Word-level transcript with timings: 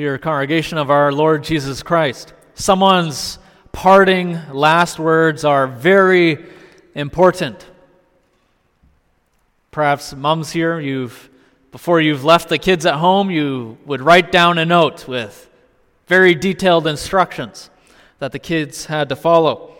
Dear 0.00 0.16
congregation 0.16 0.78
of 0.78 0.90
our 0.90 1.12
Lord 1.12 1.44
Jesus 1.44 1.82
Christ, 1.82 2.32
someone's 2.54 3.38
parting 3.70 4.40
last 4.50 4.98
words 4.98 5.44
are 5.44 5.66
very 5.66 6.42
important. 6.94 7.66
Perhaps 9.70 10.14
moms 10.14 10.52
here, 10.52 10.80
you've 10.80 11.28
before 11.70 12.00
you've 12.00 12.24
left 12.24 12.48
the 12.48 12.56
kids 12.56 12.86
at 12.86 12.94
home, 12.94 13.30
you 13.30 13.76
would 13.84 14.00
write 14.00 14.32
down 14.32 14.56
a 14.56 14.64
note 14.64 15.06
with 15.06 15.50
very 16.06 16.34
detailed 16.34 16.86
instructions 16.86 17.68
that 18.20 18.32
the 18.32 18.38
kids 18.38 18.86
had 18.86 19.10
to 19.10 19.16
follow. 19.16 19.76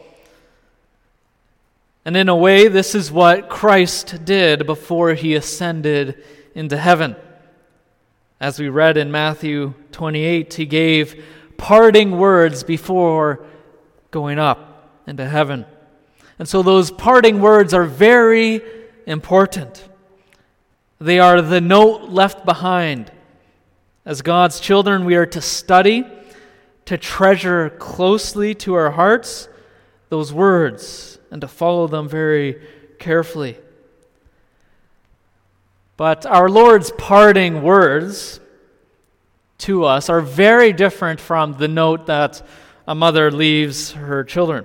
And 2.04 2.14
in 2.14 2.28
a 2.28 2.36
way, 2.36 2.68
this 2.68 2.94
is 2.94 3.10
what 3.10 3.48
Christ 3.48 4.22
did 4.26 4.66
before 4.66 5.14
he 5.14 5.34
ascended 5.34 6.22
into 6.54 6.76
heaven. 6.76 7.16
As 8.40 8.58
we 8.58 8.70
read 8.70 8.96
in 8.96 9.12
Matthew 9.12 9.74
28, 9.92 10.54
he 10.54 10.64
gave 10.64 11.22
parting 11.58 12.16
words 12.16 12.64
before 12.64 13.44
going 14.10 14.38
up 14.38 15.02
into 15.06 15.28
heaven. 15.28 15.66
And 16.38 16.48
so 16.48 16.62
those 16.62 16.90
parting 16.90 17.42
words 17.42 17.74
are 17.74 17.84
very 17.84 18.62
important. 19.06 19.86
They 20.98 21.18
are 21.18 21.42
the 21.42 21.60
note 21.60 22.08
left 22.08 22.46
behind. 22.46 23.12
As 24.06 24.22
God's 24.22 24.58
children, 24.58 25.04
we 25.04 25.16
are 25.16 25.26
to 25.26 25.42
study, 25.42 26.06
to 26.86 26.96
treasure 26.96 27.68
closely 27.68 28.54
to 28.54 28.72
our 28.72 28.90
hearts 28.90 29.48
those 30.08 30.32
words, 30.32 31.18
and 31.30 31.42
to 31.42 31.46
follow 31.46 31.86
them 31.86 32.08
very 32.08 32.66
carefully. 32.98 33.58
But 36.00 36.24
our 36.24 36.48
Lord's 36.48 36.90
parting 36.92 37.60
words 37.60 38.40
to 39.58 39.84
us 39.84 40.08
are 40.08 40.22
very 40.22 40.72
different 40.72 41.20
from 41.20 41.58
the 41.58 41.68
note 41.68 42.06
that 42.06 42.40
a 42.88 42.94
mother 42.94 43.30
leaves 43.30 43.92
her 43.92 44.24
children. 44.24 44.64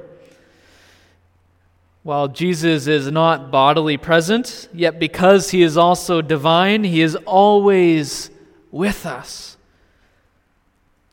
While 2.03 2.29
Jesus 2.29 2.87
is 2.87 3.11
not 3.11 3.51
bodily 3.51 3.97
present, 3.97 4.69
yet 4.73 4.97
because 4.97 5.51
he 5.51 5.61
is 5.61 5.75
also 5.75 6.21
divine, 6.21 6.85
he 6.85 7.01
is 7.01 7.17
always 7.25 8.29
with 8.71 9.05
us. 9.05 9.57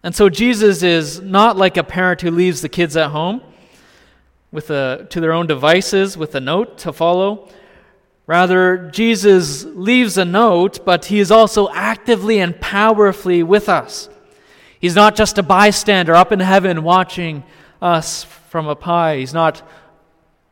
And 0.04 0.14
so 0.14 0.28
Jesus 0.28 0.84
is 0.84 1.20
not 1.20 1.56
like 1.56 1.76
a 1.76 1.82
parent 1.82 2.20
who 2.20 2.30
leaves 2.30 2.60
the 2.60 2.68
kids 2.68 2.96
at 2.96 3.10
home 3.10 3.42
with 4.52 4.70
a, 4.70 5.04
to 5.10 5.20
their 5.20 5.32
own 5.32 5.48
devices 5.48 6.16
with 6.16 6.36
a 6.36 6.40
note 6.40 6.78
to 6.78 6.92
follow. 6.92 7.48
Rather, 8.32 8.88
Jesus 8.90 9.62
leaves 9.64 10.16
a 10.16 10.24
note, 10.24 10.86
but 10.86 11.04
he 11.04 11.20
is 11.20 11.30
also 11.30 11.68
actively 11.68 12.40
and 12.40 12.58
powerfully 12.58 13.42
with 13.42 13.68
us. 13.68 14.08
He's 14.80 14.94
not 14.94 15.16
just 15.16 15.36
a 15.36 15.42
bystander 15.42 16.14
up 16.14 16.32
in 16.32 16.40
heaven 16.40 16.82
watching 16.82 17.44
us 17.82 18.24
from 18.24 18.68
up 18.68 18.82
high. 18.84 19.18
He's 19.18 19.34
not 19.34 19.68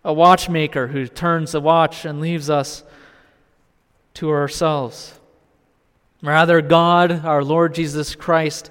a 0.05 0.13
watchmaker 0.13 0.89
who 0.89 1.07
turns 1.07 1.53
the 1.53 1.61
watch 1.63 2.05
and 2.05 2.21
leaves 2.21 2.51
us 2.51 2.85
to 4.13 4.29
ourselves. 4.29 5.19
Rather, 6.21 6.61
God, 6.61 7.25
our 7.25 7.43
Lord 7.43 7.75
Jesus 7.75 8.15
Christ, 8.15 8.71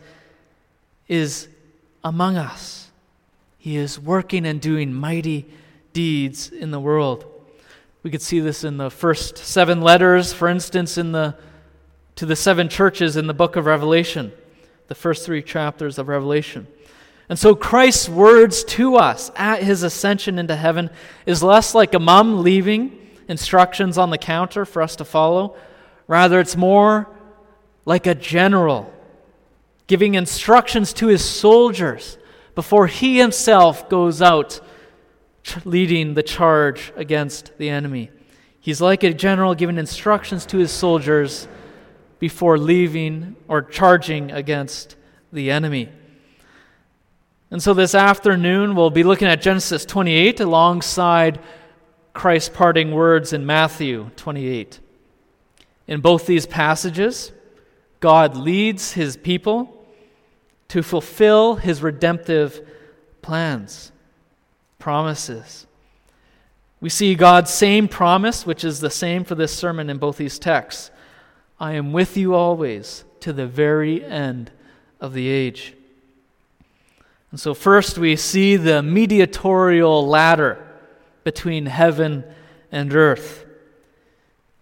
is 1.07 1.47
among 2.03 2.37
us. 2.37 2.91
He 3.57 3.75
is 3.75 3.99
working 3.99 4.45
and 4.45 4.61
doing 4.61 4.93
mighty 4.93 5.47
deeds 5.93 6.51
in 6.51 6.69
the 6.69 6.79
world. 6.79 7.25
We 8.01 8.11
could 8.11 8.21
see 8.21 8.39
this 8.39 8.63
in 8.63 8.77
the 8.77 8.89
first 8.89 9.37
seven 9.37 9.81
letters, 9.81 10.31
for 10.31 10.47
instance, 10.47 10.97
in 10.97 11.11
the, 11.11 11.35
to 12.15 12.25
the 12.25 12.35
seven 12.35 12.69
churches 12.69 13.17
in 13.17 13.27
the 13.27 13.33
book 13.33 13.57
of 13.57 13.65
Revelation, 13.65 14.31
the 14.87 14.95
first 14.95 15.25
three 15.25 15.41
chapters 15.41 15.97
of 15.97 16.07
Revelation. 16.07 16.67
And 17.27 17.37
so 17.37 17.55
Christ's 17.55 18.07
words 18.07 18.63
to 18.65 18.95
us 18.95 19.31
at 19.35 19.61
his 19.63 19.83
ascension 19.83 20.39
into 20.39 20.55
heaven 20.55 20.89
is 21.25 21.43
less 21.43 21.75
like 21.75 21.93
a 21.93 21.99
mom 21.99 22.41
leaving 22.41 22.97
instructions 23.27 23.97
on 23.97 24.09
the 24.09 24.17
counter 24.17 24.65
for 24.65 24.81
us 24.81 24.95
to 24.95 25.05
follow. 25.05 25.55
Rather, 26.07 26.39
it's 26.39 26.55
more 26.55 27.07
like 27.85 28.07
a 28.07 28.15
general 28.15 28.93
giving 29.87 30.15
instructions 30.15 30.93
to 30.93 31.07
his 31.07 31.23
soldiers 31.23 32.17
before 32.55 32.87
he 32.87 33.17
himself 33.17 33.89
goes 33.89 34.21
out 34.21 34.61
leading 35.65 36.13
the 36.13 36.23
charge 36.23 36.91
against 36.95 37.57
the 37.57 37.69
enemy. 37.69 38.11
He's 38.59 38.81
like 38.81 39.03
a 39.03 39.13
general 39.13 39.55
giving 39.55 39.77
instructions 39.77 40.45
to 40.47 40.57
his 40.57 40.71
soldiers 40.71 41.47
before 42.19 42.57
leaving 42.57 43.35
or 43.47 43.61
charging 43.61 44.31
against 44.31 44.95
the 45.31 45.49
enemy. 45.49 45.89
And 47.51 47.63
so 47.63 47.73
this 47.73 47.95
afternoon, 47.95 48.75
we'll 48.75 48.89
be 48.89 49.03
looking 49.03 49.27
at 49.27 49.41
Genesis 49.41 49.85
28 49.85 50.39
alongside 50.39 51.39
Christ's 52.13 52.49
parting 52.49 52.91
words 52.91 53.33
in 53.33 53.45
Matthew 53.45 54.11
28. 54.17 54.79
In 55.87 56.01
both 56.01 56.25
these 56.27 56.45
passages, 56.45 57.31
God 57.99 58.37
leads 58.37 58.93
his 58.93 59.17
people 59.17 59.87
to 60.67 60.83
fulfill 60.83 61.55
his 61.55 61.81
redemptive 61.81 62.61
plans 63.21 63.91
promises. 64.79 65.67
We 66.81 66.89
see 66.89 67.13
God's 67.13 67.51
same 67.51 67.87
promise, 67.87 68.45
which 68.45 68.63
is 68.63 68.79
the 68.79 68.89
same 68.89 69.23
for 69.23 69.35
this 69.35 69.53
sermon 69.53 69.89
in 69.89 69.97
both 69.97 70.17
these 70.17 70.39
texts 70.39 70.91
I 71.59 71.73
am 71.73 71.91
with 71.91 72.15
you 72.15 72.35
always 72.35 73.03
to 73.19 73.33
the 73.33 73.45
very 73.45 74.03
end 74.03 74.49
of 75.01 75.13
the 75.13 75.27
age. 75.27 75.73
And 77.31 77.39
so, 77.39 77.53
first, 77.53 77.97
we 77.97 78.15
see 78.15 78.55
the 78.55 78.81
mediatorial 78.81 80.07
ladder 80.07 80.65
between 81.23 81.65
heaven 81.65 82.23
and 82.71 82.95
earth. 82.95 83.45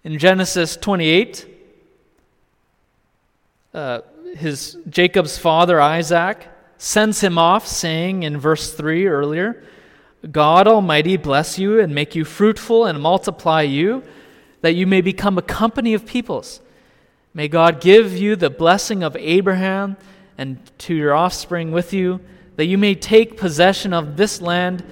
In 0.03 0.17
Genesis 0.17 0.75
28, 0.75 1.47
uh, 3.73 4.01
his 4.35 4.78
Jacob's 4.89 5.38
father 5.38 5.79
Isaac 5.79 6.47
sends 6.78 7.22
him 7.22 7.38
off, 7.38 7.67
saying 7.67 8.23
in 8.23 8.38
verse 8.38 8.73
3 8.73 9.07
earlier, 9.07 9.63
God 10.31 10.67
Almighty 10.67 11.16
bless 11.17 11.59
you 11.59 11.79
and 11.79 11.94
make 11.94 12.16
you 12.16 12.25
fruitful 12.25 12.85
and 12.85 13.01
multiply 13.01 13.61
you, 13.61 14.03
that 14.61 14.73
you 14.73 14.88
may 14.88 15.01
become 15.01 15.38
a 15.38 15.44
company 15.44 15.94
of 15.94 16.05
peoples. 16.05 16.59
May 17.33 17.47
God 17.47 17.79
give 17.79 18.17
you 18.17 18.35
the 18.35 18.50
blessing 18.50 19.03
of 19.03 19.16
Abraham 19.16 19.95
and 20.38 20.59
to 20.79 20.95
your 20.95 21.13
offspring 21.13 21.72
with 21.72 21.94
you, 21.94 22.19
that 22.55 22.66
you 22.66 22.78
may 22.78 22.95
take 22.95 23.38
possession 23.38 23.94
of 23.94 24.17
this 24.17 24.41
land 24.41 24.83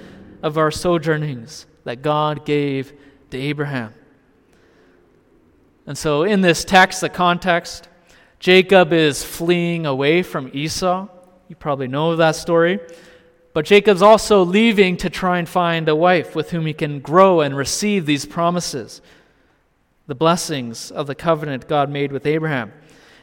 of 0.42 0.56
our 0.56 0.70
sojournings 0.70 1.66
that 1.84 2.02
God 2.02 2.44
gave 2.44 2.92
to 3.30 3.38
Abraham. 3.38 3.92
And 5.86 5.98
so, 5.98 6.22
in 6.24 6.40
this 6.40 6.64
text, 6.64 7.00
the 7.00 7.08
context, 7.08 7.88
Jacob 8.38 8.92
is 8.92 9.24
fleeing 9.24 9.86
away 9.86 10.22
from 10.22 10.50
Esau. 10.52 11.08
You 11.48 11.56
probably 11.56 11.88
know 11.88 12.16
that 12.16 12.36
story. 12.36 12.80
But 13.56 13.64
Jacob's 13.64 14.02
also 14.02 14.42
leaving 14.42 14.98
to 14.98 15.08
try 15.08 15.38
and 15.38 15.48
find 15.48 15.88
a 15.88 15.96
wife 15.96 16.36
with 16.36 16.50
whom 16.50 16.66
he 16.66 16.74
can 16.74 17.00
grow 17.00 17.40
and 17.40 17.56
receive 17.56 18.04
these 18.04 18.26
promises, 18.26 19.00
the 20.06 20.14
blessings 20.14 20.90
of 20.90 21.06
the 21.06 21.14
covenant 21.14 21.66
God 21.66 21.88
made 21.88 22.12
with 22.12 22.26
Abraham. 22.26 22.70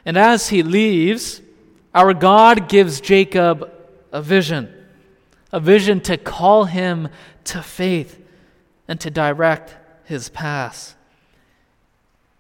And 0.04 0.18
as 0.18 0.50
he 0.50 0.64
leaves, 0.64 1.40
our 1.94 2.16
God 2.16 2.68
gives 2.68 3.00
Jacob 3.00 3.72
a 4.12 4.24
vision, 4.24 4.74
a 5.52 5.60
vision 5.60 6.02
to 6.02 6.18
call 6.18 6.66
him 6.66 7.10
to 7.44 7.62
faith 7.62 8.20
and 8.88 9.00
to 9.02 9.12
direct 9.12 9.78
his 10.04 10.30
path. 10.30 10.96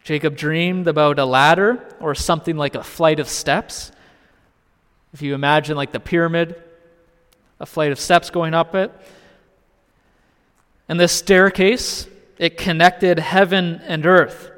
Jacob 0.04 0.36
dreamed 0.36 0.88
about 0.88 1.20
a 1.20 1.25
ladder 1.25 1.96
or 2.00 2.16
something 2.16 2.58
like 2.58 2.74
a 2.74 2.84
flight 2.84 3.20
of 3.20 3.30
steps. 3.30 3.92
If 5.14 5.22
you 5.22 5.36
imagine 5.36 5.78
like 5.78 5.92
the 5.92 6.00
pyramid, 6.00 6.60
a 7.63 7.65
flight 7.65 7.94
of 7.94 8.00
steps 8.00 8.30
going 8.30 8.54
up 8.54 8.75
it. 8.75 8.92
And 10.89 11.00
this 11.00 11.13
staircase, 11.13 12.07
it 12.38 12.57
connected 12.57 13.19
heaven 13.19 13.80
and 13.86 14.06
earth. 14.06 14.51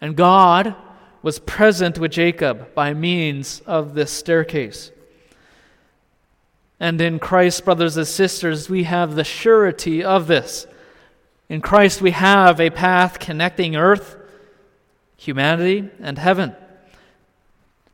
And 0.00 0.16
God 0.16 0.74
was 1.22 1.38
present 1.38 2.00
with 2.00 2.10
Jacob 2.10 2.74
by 2.74 2.94
means 2.94 3.62
of 3.64 3.94
this 3.94 4.10
staircase. 4.10 4.90
And 6.80 7.00
in 7.00 7.20
Christ, 7.20 7.64
brothers 7.64 7.96
and 7.96 8.08
sisters, 8.08 8.68
we 8.68 8.82
have 8.82 9.14
the 9.14 9.22
surety 9.22 10.02
of 10.02 10.26
this. 10.26 10.66
In 11.48 11.60
Christ, 11.60 12.02
we 12.02 12.10
have 12.10 12.60
a 12.60 12.70
path 12.70 13.20
connecting 13.20 13.76
earth, 13.76 14.16
humanity, 15.16 15.88
and 16.00 16.18
heaven. 16.18 16.56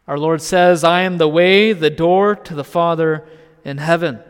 Our 0.09 0.19
Lord 0.19 0.41
says, 0.41 0.85
I 0.85 1.03
am 1.03 1.19
the 1.19 1.29
way, 1.29 1.75
the 1.75 1.91
door 1.91 2.35
to 2.35 2.55
the 2.55 2.65
Father 2.65 3.29
in 3.67 3.79
heaven. 3.79 4.21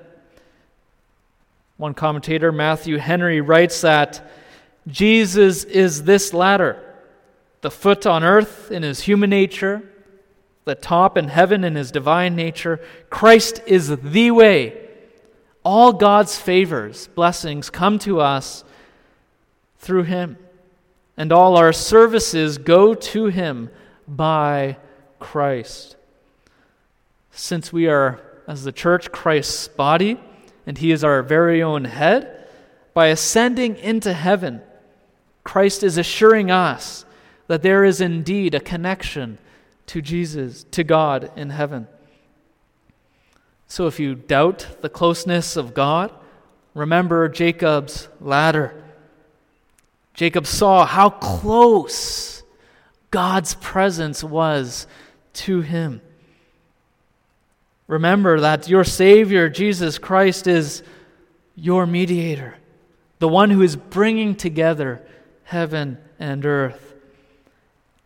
One 1.77 1.93
commentator, 1.93 2.50
Matthew 2.50 2.97
Henry, 2.97 3.43
writes 3.43 3.83
that 3.83 4.27
Jesus 4.88 5.62
is 5.65 6.05
this 6.05 6.33
ladder, 6.33 6.83
the 7.61 7.71
foot 7.71 8.06
on 8.06 8.25
earth 8.25 8.71
in 8.71 8.83
his 8.83 9.00
human 9.00 9.29
nature, 9.29 9.83
the 10.65 10.75
top 10.75 11.19
in 11.19 11.29
heaven 11.29 11.65
in 11.65 11.75
his 11.75 11.93
divine 11.93 12.35
nature. 12.35 12.81
Christ 13.11 13.61
is 13.67 13.94
the 13.94 14.31
way. 14.31 14.88
All 15.62 15.93
God's 15.93 16.38
favors, 16.38 17.09
blessings 17.09 17.69
come 17.69 17.99
to 18.00 18.21
us 18.21 18.65
through 19.79 20.05
him, 20.05 20.38
and 21.15 21.31
all 21.31 21.59
our 21.59 21.75
services 21.75 22.56
go 22.56 22.94
to 22.94 23.27
him 23.27 23.69
by 24.09 24.79
Christ. 25.19 25.97
Since 27.33 27.71
we 27.71 27.87
are, 27.87 28.19
as 28.47 28.65
the 28.65 28.73
church, 28.73 29.11
Christ's 29.13 29.69
body, 29.69 30.19
and 30.67 30.79
he 30.79 30.93
is 30.93 31.05
our 31.05 31.23
very 31.23 31.63
own 31.63 31.85
head, 31.85 32.49
by 32.95 33.07
ascending 33.07 33.77
into 33.77 34.13
heaven, 34.13 34.63
Christ 35.45 35.83
is 35.83 35.99
assuring 35.99 36.51
us 36.51 37.05
that 37.47 37.63
there 37.63 37.85
is 37.85 38.01
indeed 38.01 38.55
a 38.55 38.61
connection 38.61 39.39
to 39.87 40.03
Jesus, 40.03 40.65
to 40.73 40.83
God 40.83 41.31
in 41.37 41.51
heaven. 41.51 41.87
So 43.69 43.87
if 43.87 44.01
you 44.01 44.15
doubt 44.15 44.77
the 44.81 44.89
closeness 44.89 45.57
of 45.57 45.75
God, 45.75 46.13
remember 46.75 47.29
Jacob's 47.29 48.09
ladder. 48.21 48.83
Jacob 50.15 50.47
saw 50.47 50.87
how 50.87 51.11
close 51.11 52.43
God's 53.11 53.55
presence 53.57 54.25
was 54.25 54.87
to 55.35 55.61
him. 55.61 56.01
Remember 57.88 58.41
that 58.41 58.69
your 58.69 58.85
Savior, 58.85 59.49
Jesus 59.49 59.99
Christ, 59.99 60.47
is 60.47 60.83
your 61.55 61.87
mediator, 61.87 62.56
the 63.19 63.29
one 63.29 63.50
who 63.50 63.62
is 63.62 63.77
bringing 63.77 64.35
together 64.35 65.06
heaven 65.44 65.99
and 66.19 66.44
earth. 66.44 66.94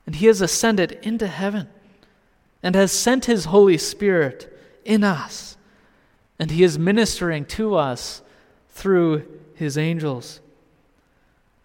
And 0.06 0.14
he 0.16 0.26
has 0.26 0.40
ascended 0.40 0.98
into 1.02 1.26
heaven 1.26 1.68
and 2.62 2.74
has 2.74 2.92
sent 2.92 3.24
his 3.24 3.46
Holy 3.46 3.78
Spirit 3.78 4.54
in 4.84 5.02
us. 5.02 5.56
And 6.38 6.50
he 6.50 6.62
is 6.62 6.78
ministering 6.78 7.44
to 7.46 7.74
us 7.76 8.22
through 8.68 9.26
his 9.54 9.78
angels. 9.78 10.40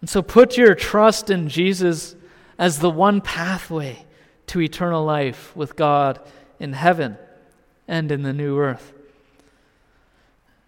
And 0.00 0.08
so 0.08 0.22
put 0.22 0.56
your 0.56 0.74
trust 0.74 1.30
in 1.30 1.48
Jesus 1.48 2.14
as 2.58 2.78
the 2.78 2.90
one 2.90 3.20
pathway 3.20 4.04
to 4.46 4.60
eternal 4.60 5.04
life 5.04 5.54
with 5.54 5.76
God 5.76 6.20
in 6.58 6.72
heaven 6.72 7.18
and 7.88 8.10
in 8.10 8.22
the 8.22 8.32
new 8.32 8.58
earth. 8.58 8.92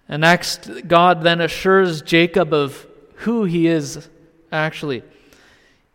And 0.09 0.23
next, 0.23 0.71
God 0.87 1.23
then 1.23 1.41
assures 1.41 2.03
Jacob 2.03 2.53
of 2.53 2.87
who 3.17 3.45
he 3.45 3.67
is 3.67 4.09
actually. 4.51 5.03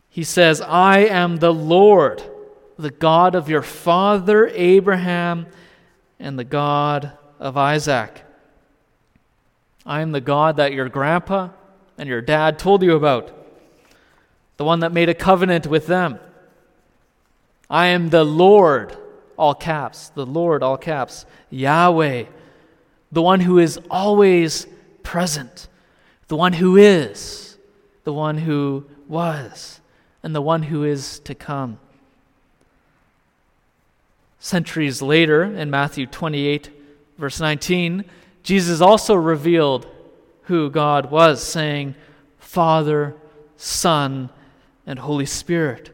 He 0.09 0.23
says, 0.23 0.61
I 0.61 0.99
am 0.99 1.37
the 1.37 1.53
Lord, 1.53 2.21
the 2.77 2.91
God 2.91 3.33
of 3.33 3.49
your 3.49 3.63
father 3.63 4.47
Abraham 4.47 5.47
and 6.19 6.37
the 6.37 6.43
God 6.43 7.11
of 7.39 7.57
Isaac. 7.57 8.23
I 9.85 10.01
am 10.01 10.11
the 10.11 10.21
God 10.21 10.57
that 10.57 10.73
your 10.73 10.87
grandpa 10.89 11.49
and 11.97 12.07
your 12.07 12.21
dad 12.21 12.59
told 12.59 12.83
you 12.83 12.95
about, 12.95 13.31
the 14.57 14.63
one 14.63 14.81
that 14.81 14.91
made 14.91 15.09
a 15.09 15.13
covenant 15.13 15.67
with 15.67 15.87
them. 15.87 16.19
I 17.69 17.87
am 17.87 18.09
the 18.09 18.23
Lord, 18.23 18.95
all 19.37 19.55
caps, 19.55 20.09
the 20.09 20.25
Lord, 20.25 20.63
all 20.63 20.77
caps, 20.77 21.25
Yahweh, 21.49 22.25
the 23.11 23.21
one 23.21 23.41
who 23.41 23.59
is 23.59 23.79
always 23.89 24.67
present, 25.03 25.67
the 26.27 26.35
one 26.35 26.53
who 26.53 26.77
is, 26.77 27.57
the 28.03 28.13
one 28.13 28.39
who 28.39 28.85
was, 29.07 29.81
and 30.23 30.33
the 30.35 30.41
one 30.41 30.63
who 30.63 30.83
is 30.83 31.19
to 31.19 31.35
come. 31.35 31.77
Centuries 34.39 35.01
later, 35.01 35.43
in 35.43 35.69
Matthew 35.69 36.05
28, 36.05 36.69
verse 37.17 37.39
19, 37.39 38.03
Jesus 38.41 38.81
also 38.81 39.15
revealed 39.15 39.87
who 40.43 40.69
God 40.69 41.11
was, 41.11 41.41
saying, 41.41 41.95
Father, 42.39 43.15
Son, 43.55 44.29
and 44.85 44.99
Holy 44.99 45.25
Spirit. 45.25 45.92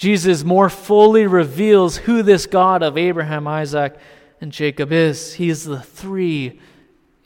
Jesus 0.00 0.44
more 0.44 0.70
fully 0.70 1.26
reveals 1.26 1.98
who 1.98 2.22
this 2.22 2.46
God 2.46 2.82
of 2.82 2.96
Abraham, 2.96 3.46
Isaac, 3.46 3.98
and 4.40 4.50
Jacob 4.50 4.92
is. 4.92 5.34
He 5.34 5.50
is 5.50 5.64
the 5.64 5.82
three 5.82 6.58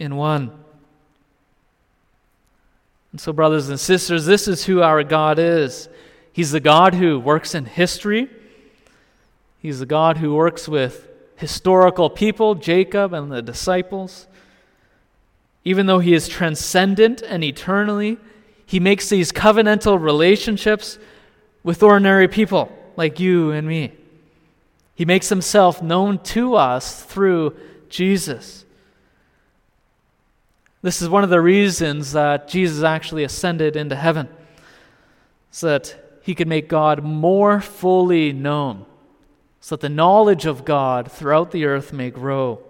in 0.01 0.17
one. 0.17 0.51
And 3.13 3.21
so, 3.21 3.33
brothers 3.33 3.69
and 3.69 3.79
sisters, 3.79 4.27
this 4.27 4.49
is 4.49 4.65
who 4.65 4.83
our 4.83 5.05
God 5.05 5.39
is. 5.39 5.89
He's 6.33 6.51
the 6.51 6.59
God 6.59 6.95
who 6.95 7.21
works 7.21 7.55
in 7.55 7.65
history, 7.65 8.29
He's 9.63 9.79
the 9.79 9.87
God 9.87 10.17
who 10.17 10.35
works 10.35 10.67
with 10.67 11.07
historical 11.37 12.11
people, 12.11 12.57
Jacob 12.57 13.13
and 13.13 13.31
the 13.31 13.41
disciples. 13.41 14.27
Even 15.65 15.87
though 15.87 16.01
He 16.01 16.13
is 16.13 16.27
transcendent 16.27 17.23
and 17.23 17.45
eternally, 17.45 18.19
He 18.67 18.81
makes 18.81 19.09
these 19.09 19.31
covenantal 19.31 20.03
relationships 20.03 20.99
with 21.65 21.83
ordinary 21.83 22.29
people 22.29 22.71
like 22.95 23.19
you 23.19 23.51
and 23.51 23.67
me. 23.67 23.93
He 24.95 25.05
makes 25.05 25.29
Himself 25.29 25.83
known 25.83 26.19
to 26.19 26.55
us 26.55 27.03
through 27.03 27.57
Jesus. 27.89 28.65
This 30.83 31.03
is 31.03 31.09
one 31.09 31.25
of 31.25 31.31
the 31.31 31.41
reasons 31.41 32.13
that 32.13 32.47
Jesus 32.47 32.85
actually 32.85 33.25
ascended 33.25 33.75
into 33.75 33.97
heaven, 33.97 34.29
so 35.51 35.69
that 35.69 36.21
he 36.23 36.35
could 36.35 36.49
make 36.49 36.69
God 36.69 37.03
more 37.03 37.61
fully 37.61 38.33
known, 38.33 38.85
so 39.61 39.77
that 39.77 39.81
the 39.81 39.89
knowledge 39.89 40.47
of 40.47 40.65
God 40.65 41.11
throughout 41.11 41.51
the 41.51 41.65
earth 41.65 41.93
may 41.93 42.11
grow. 42.11 42.61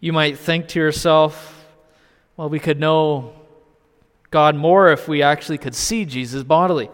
You 0.00 0.12
might 0.12 0.38
think 0.38 0.68
to 0.68 0.78
yourself, 0.78 1.66
well, 2.36 2.48
we 2.48 2.58
could 2.58 2.78
know 2.78 3.32
God 4.30 4.56
more 4.56 4.90
if 4.90 5.08
we 5.08 5.22
actually 5.22 5.58
could 5.58 5.74
see 5.74 6.04
Jesus 6.04 6.42
bodily. 6.42 6.90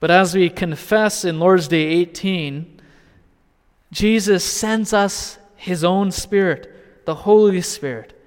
But 0.00 0.10
as 0.10 0.34
we 0.34 0.50
confess 0.50 1.24
in 1.24 1.38
Lord's 1.38 1.68
Day 1.68 1.86
18, 1.86 2.80
Jesus 3.90 4.44
sends 4.44 4.92
us 4.92 5.38
his 5.56 5.82
own 5.84 6.10
Spirit 6.10 6.70
the 7.04 7.14
Holy 7.14 7.60
Spirit. 7.60 8.18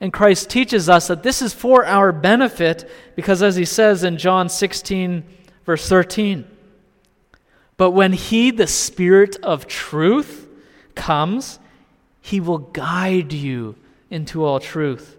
And 0.00 0.12
Christ 0.12 0.50
teaches 0.50 0.88
us 0.88 1.08
that 1.08 1.22
this 1.22 1.40
is 1.40 1.54
for 1.54 1.86
our 1.86 2.12
benefit 2.12 2.88
because, 3.14 3.42
as 3.42 3.56
he 3.56 3.64
says 3.64 4.04
in 4.04 4.18
John 4.18 4.48
16, 4.48 5.24
verse 5.64 5.88
13, 5.88 6.46
but 7.76 7.90
when 7.90 8.12
he, 8.12 8.50
the 8.50 8.66
Spirit 8.66 9.36
of 9.42 9.66
truth, 9.66 10.48
comes, 10.94 11.58
he 12.20 12.40
will 12.40 12.58
guide 12.58 13.32
you 13.32 13.76
into 14.10 14.44
all 14.44 14.60
truth. 14.60 15.15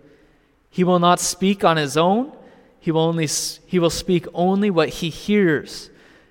He 0.78 0.84
will 0.84 1.00
not 1.00 1.20
speak 1.20 1.64
on 1.64 1.76
his 1.76 1.98
own. 1.98 2.32
He 2.80 2.92
will, 2.92 3.02
only, 3.02 3.28
he 3.66 3.80
will 3.80 3.90
speak 3.90 4.28
only 4.32 4.70
what 4.70 4.90
he 4.90 5.10
hears, 5.10 5.90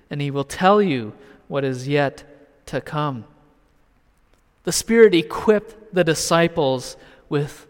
and 0.09 0.21
he 0.21 0.31
will 0.31 0.45
tell 0.45 0.81
you 0.81 1.11
what 1.49 1.65
is 1.65 1.85
yet 1.85 2.23
to 2.67 2.79
come. 2.79 3.25
The 4.63 4.71
Spirit 4.71 5.13
equipped 5.13 5.93
the 5.93 6.05
disciples 6.05 6.95
with 7.27 7.67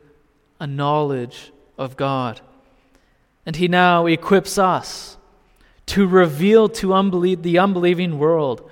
a 0.60 0.68
knowledge 0.68 1.52
of 1.80 1.98
God. 1.98 2.42
And 3.44 3.56
He 3.56 3.68
now 3.68 4.06
equips 4.06 4.60
us 4.60 5.18
to 5.88 6.06
reveal 6.06 6.70
to 6.70 6.90
unbelie- 6.90 7.42
the 7.42 7.58
unbelieving 7.58 8.20
world 8.20 8.70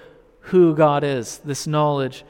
who 0.51 0.75
God 0.75 1.03
is, 1.03 1.39
this 1.39 1.65
knowledge 1.65 2.23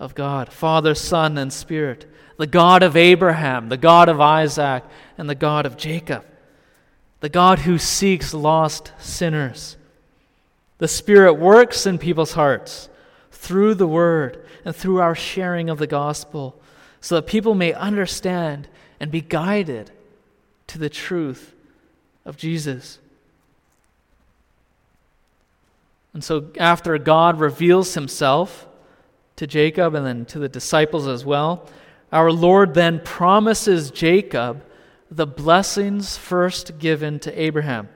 of 0.00 0.14
God 0.14 0.50
Father, 0.50 0.94
Son, 0.94 1.36
and 1.36 1.52
Spirit, 1.52 2.06
the 2.38 2.46
God 2.46 2.82
of 2.82 2.96
Abraham, 2.96 3.68
the 3.68 3.76
God 3.76 4.08
of 4.08 4.20
Isaac, 4.20 4.84
and 5.18 5.28
the 5.28 5.34
God 5.34 5.66
of 5.66 5.76
Jacob, 5.76 6.24
the 7.20 7.28
God 7.28 7.60
who 7.60 7.76
seeks 7.78 8.32
lost 8.32 8.92
sinners. 8.98 9.76
The 10.78 10.88
Spirit 10.88 11.34
works 11.34 11.84
in 11.84 11.98
people's 11.98 12.32
hearts 12.32 12.88
through 13.32 13.74
the 13.74 13.88
Word 13.88 14.46
and 14.64 14.74
through 14.74 15.00
our 15.00 15.16
sharing 15.16 15.68
of 15.68 15.78
the 15.78 15.86
gospel 15.88 16.60
so 17.00 17.16
that 17.16 17.26
people 17.26 17.54
may 17.54 17.72
understand 17.72 18.68
and 19.00 19.10
be 19.10 19.20
guided 19.20 19.90
to 20.68 20.78
the 20.78 20.88
truth 20.88 21.54
of 22.24 22.36
Jesus. 22.36 22.98
And 26.14 26.22
so, 26.22 26.50
after 26.58 26.96
God 26.98 27.40
reveals 27.40 27.94
himself 27.94 28.66
to 29.36 29.46
Jacob 29.46 29.94
and 29.94 30.06
then 30.06 30.24
to 30.26 30.38
the 30.38 30.48
disciples 30.48 31.06
as 31.06 31.24
well, 31.24 31.68
our 32.12 32.32
Lord 32.32 32.74
then 32.74 33.00
promises 33.04 33.90
Jacob 33.90 34.64
the 35.10 35.26
blessings 35.26 36.16
first 36.16 36.78
given 36.78 37.18
to 37.20 37.40
Abraham. 37.40 37.88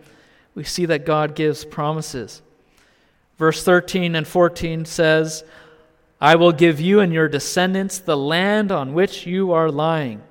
We 0.54 0.64
see 0.64 0.86
that 0.86 1.06
God 1.06 1.34
gives 1.34 1.64
promises. 1.64 2.42
Verse 3.38 3.64
13 3.64 4.14
and 4.14 4.26
14 4.26 4.84
says, 4.84 5.44
I 6.20 6.36
will 6.36 6.52
give 6.52 6.80
you 6.80 7.00
and 7.00 7.12
your 7.12 7.28
descendants 7.28 7.98
the 7.98 8.16
land 8.16 8.70
on 8.70 8.94
which 8.94 9.26
you 9.26 9.52
are 9.52 9.70
lying. 9.70 10.22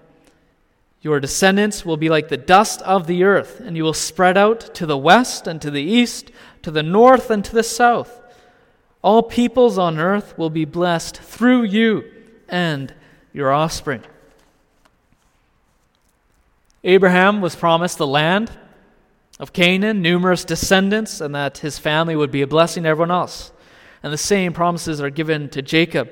Your 1.02 1.20
descendants 1.20 1.84
will 1.84 1.98
be 1.98 2.10
like 2.10 2.30
the 2.30 2.38
dust 2.38 2.82
of 2.84 3.08
the 3.08 3.24
earth, 3.24 3.60
and 3.60 3.76
you 3.76 3.84
will 3.84 3.94
spread 3.94 4.38
out 4.38 4.74
to 4.76 4.86
the 4.86 4.98
west 4.98 5.48
and 5.48 5.60
to 5.62 5.72
the 5.72 5.82
east, 5.82 6.32
to 6.62 6.70
the 6.70 6.84
north 6.84 7.32
and 7.32 7.44
to 7.44 7.54
the 7.54 7.64
south. 7.64 8.22
All 9.02 9.24
peoples 9.24 9.80
on 9.80 9.98
earth 9.98 10.38
will 10.38 10.52
be 10.52 10.64
blessed 10.64 11.18
through 11.18 11.64
you 11.64 12.04
and 12.48 12.94
your 13.34 13.52
offspring. 13.52 14.04
Abraham 16.84 17.42
was 17.42 17.56
promised 17.56 17.98
the 17.98 18.08
land 18.08 18.52
of 19.40 19.54
Canaan, 19.54 20.02
numerous 20.02 20.44
descendants, 20.44 21.22
and 21.22 21.34
that 21.36 21.60
his 21.60 21.80
family 21.80 22.16
would 22.16 22.32
be 22.32 22.42
a 22.42 22.48
blessing 22.48 22.84
to 22.84 22.90
everyone 22.90 23.12
else. 23.12 23.52
And 24.04 24.12
the 24.12 24.18
same 24.18 24.54
promises 24.54 25.00
are 25.00 25.10
given 25.10 25.50
to 25.50 25.62
Jacob. 25.62 26.10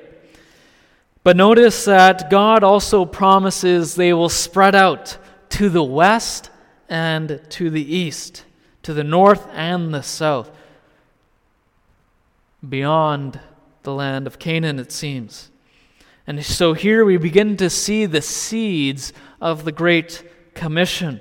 But 1.22 1.36
notice 1.36 1.84
that 1.84 2.30
God 2.30 2.64
also 2.64 3.04
promises 3.04 3.94
they 3.94 4.12
will 4.12 4.28
spread 4.28 4.74
out 4.74 5.18
to 5.50 5.68
the 5.68 5.82
west 5.82 6.50
and 6.88 7.40
to 7.50 7.70
the 7.70 7.94
east, 7.94 8.44
to 8.82 8.94
the 8.94 9.04
north 9.04 9.46
and 9.52 9.92
the 9.92 10.02
south, 10.02 10.50
beyond 12.66 13.40
the 13.82 13.94
land 13.94 14.26
of 14.26 14.38
Canaan, 14.38 14.78
it 14.78 14.92
seems. 14.92 15.50
And 16.30 16.46
so 16.46 16.74
here 16.74 17.04
we 17.04 17.16
begin 17.16 17.56
to 17.56 17.68
see 17.68 18.06
the 18.06 18.22
seeds 18.22 19.12
of 19.40 19.64
the 19.64 19.72
Great 19.72 20.22
Commission, 20.54 21.20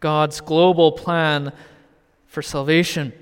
God's 0.00 0.40
global 0.40 0.90
plan 0.90 1.52
for 2.28 2.40
salvation. 2.40 3.12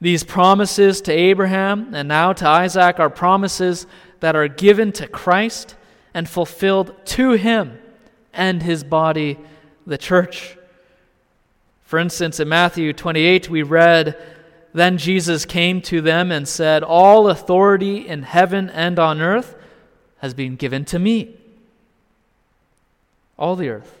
These 0.00 0.24
promises 0.24 1.00
to 1.02 1.12
Abraham 1.12 1.94
and 1.94 2.08
now 2.08 2.32
to 2.32 2.48
Isaac 2.48 2.98
are 2.98 3.10
promises 3.10 3.86
that 4.18 4.34
are 4.34 4.48
given 4.48 4.90
to 4.94 5.06
Christ 5.06 5.76
and 6.12 6.28
fulfilled 6.28 6.96
to 7.04 7.34
him 7.34 7.78
and 8.32 8.60
his 8.60 8.82
body, 8.82 9.38
the 9.86 9.98
church. 9.98 10.58
For 11.84 12.00
instance, 12.00 12.40
in 12.40 12.48
Matthew 12.48 12.92
28, 12.92 13.48
we 13.48 13.62
read, 13.62 14.20
Then 14.72 14.98
Jesus 14.98 15.44
came 15.44 15.80
to 15.82 16.00
them 16.00 16.32
and 16.32 16.48
said, 16.48 16.82
All 16.82 17.30
authority 17.30 18.08
in 18.08 18.24
heaven 18.24 18.68
and 18.70 18.98
on 18.98 19.20
earth 19.20 19.54
has 20.18 20.34
been 20.34 20.56
given 20.56 20.84
to 20.86 20.98
me. 20.98 21.36
All 23.38 23.56
the 23.56 23.68
earth. 23.68 23.98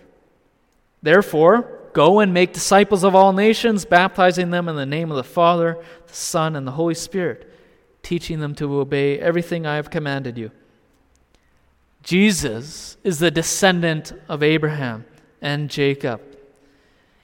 Therefore, 1.02 1.78
go 1.92 2.20
and 2.20 2.34
make 2.34 2.52
disciples 2.52 3.04
of 3.04 3.14
all 3.14 3.32
nations, 3.32 3.84
baptizing 3.84 4.50
them 4.50 4.68
in 4.68 4.76
the 4.76 4.86
name 4.86 5.10
of 5.10 5.16
the 5.16 5.24
Father, 5.24 5.82
the 6.06 6.14
Son, 6.14 6.56
and 6.56 6.66
the 6.66 6.72
Holy 6.72 6.94
Spirit, 6.94 7.50
teaching 8.02 8.40
them 8.40 8.54
to 8.56 8.80
obey 8.80 9.18
everything 9.18 9.66
I 9.66 9.76
have 9.76 9.90
commanded 9.90 10.36
you. 10.36 10.50
Jesus 12.02 12.96
is 13.04 13.18
the 13.18 13.30
descendant 13.30 14.12
of 14.28 14.42
Abraham 14.42 15.04
and 15.42 15.68
Jacob. 15.68 16.20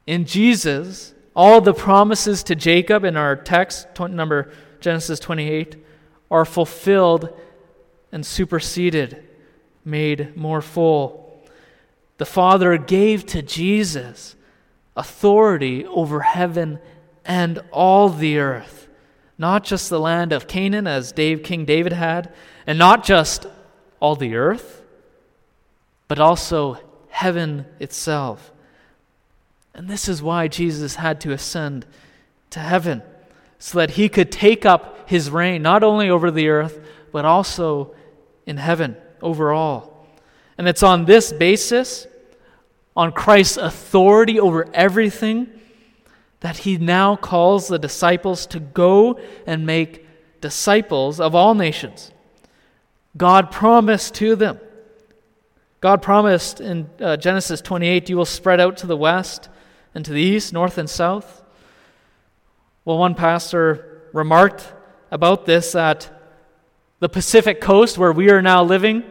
In 0.07 0.25
Jesus, 0.25 1.15
all 1.35 1.61
the 1.61 1.75
promises 1.75 2.43
to 2.45 2.55
Jacob 2.55 3.05
in 3.05 3.17
our 3.17 3.35
text, 3.35 3.89
number 3.99 4.53
Genesis 4.81 5.19
28, 5.19 5.77
are 6.31 6.45
fulfilled 6.45 7.41
and 8.15 8.25
superseded, 8.25 9.29
made 9.85 10.37
more 10.37 10.63
full. 10.63 11.43
The 12.19 12.25
Father 12.25 12.79
gave 12.79 13.27
to 13.27 13.43
Jesus 13.43 14.37
authority 14.97 15.85
over 15.85 16.21
heaven 16.21 16.79
and 17.25 17.59
all 17.73 18.09
the 18.09 18.39
earth, 18.39 18.87
not 19.37 19.65
just 19.65 19.91
the 19.91 19.99
land 19.99 20.33
of 20.33 20.47
Canaan 20.47 20.87
as 20.87 21.11
Dave, 21.11 21.43
King 21.43 21.65
David 21.65 21.93
had, 21.93 22.33
and 22.69 22.79
not 22.79 23.03
just 23.03 23.47
all 23.99 24.15
the 24.15 24.37
earth, 24.37 24.83
but 26.07 26.21
also 26.21 26.79
heaven 27.09 27.67
itself. 27.81 28.53
And 29.75 29.91
this 29.91 30.09
is 30.09 30.23
why 30.23 30.47
Jesus 30.47 30.95
had 30.95 31.21
to 31.23 31.33
ascend 31.33 31.85
to 32.51 32.61
heaven, 32.61 33.03
so 33.59 33.79
that 33.79 33.91
he 33.91 34.09
could 34.09 34.31
take 34.31 34.65
up 34.65 35.09
his 35.09 35.31
reign 35.31 35.63
not 35.63 35.83
only 35.83 36.09
over 36.09 36.31
the 36.31 36.49
earth, 36.49 36.79
but 37.11 37.25
also 37.25 37.93
in 38.47 38.57
heaven 38.57 38.97
overall. 39.23 40.07
And 40.57 40.69
it's 40.69 40.83
on 40.83 41.05
this 41.05 41.33
basis, 41.33 42.07
on 42.97 43.13
Christ's 43.13 43.57
authority 43.57 44.39
over 44.39 44.69
everything, 44.73 45.49
that 46.41 46.59
he 46.59 46.77
now 46.77 47.17
calls 47.17 47.69
the 47.69 47.79
disciples 47.79 48.47
to 48.47 48.61
go 48.61 49.19
and 49.47 49.67
make 49.67 50.07
disciples 50.41 51.19
of 51.19 51.35
all 51.35 51.55
nations. 51.55 52.13
God 53.17 53.51
promised 53.51 54.15
to 54.17 54.37
them. 54.37 54.61
God 55.81 56.03
promised 56.03 56.61
in 56.61 56.89
uh, 57.01 57.17
Genesis 57.17 57.61
28 57.61 58.09
you 58.09 58.17
will 58.17 58.25
spread 58.25 58.61
out 58.61 58.77
to 58.79 58.87
the 58.87 58.97
west 58.97 59.49
and 59.95 60.05
to 60.05 60.13
the 60.13 60.21
east, 60.21 60.53
north 60.53 60.79
and 60.79 60.89
south. 60.89 61.43
Well, 62.85 62.99
one 62.99 63.15
pastor 63.15 64.03
remarked 64.13 64.73
about 65.11 65.47
this 65.47 65.73
that 65.73 66.14
the 67.01 67.09
Pacific 67.09 67.61
coast, 67.61 67.99
where 67.99 68.13
we 68.13 68.31
are 68.31 68.43
now 68.43 68.63
living, 68.63 69.03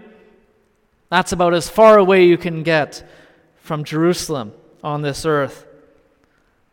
that's 1.09 1.31
about 1.31 1.53
as 1.53 1.69
far 1.69 1.97
away 1.97 2.25
you 2.25 2.37
can 2.37 2.63
get 2.63 3.07
from 3.57 3.83
Jerusalem 3.83 4.53
on 4.83 5.01
this 5.01 5.25
earth. 5.25 5.65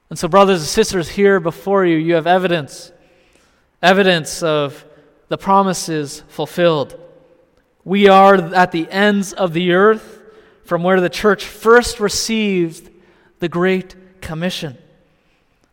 And 0.08 0.18
so, 0.18 0.28
brothers 0.28 0.60
and 0.60 0.68
sisters, 0.68 1.10
here 1.10 1.40
before 1.40 1.84
you, 1.84 1.96
you 1.96 2.14
have 2.14 2.26
evidence 2.26 2.92
evidence 3.82 4.42
of 4.42 4.84
the 5.28 5.38
promises 5.38 6.22
fulfilled. 6.28 6.98
We 7.84 8.08
are 8.08 8.34
at 8.34 8.72
the 8.72 8.90
ends 8.90 9.32
of 9.32 9.52
the 9.52 9.72
earth 9.72 10.20
from 10.64 10.82
where 10.82 11.00
the 11.00 11.08
church 11.08 11.44
first 11.46 11.98
received 11.98 12.90
the 13.38 13.48
Great 13.48 14.20
Commission. 14.20 14.76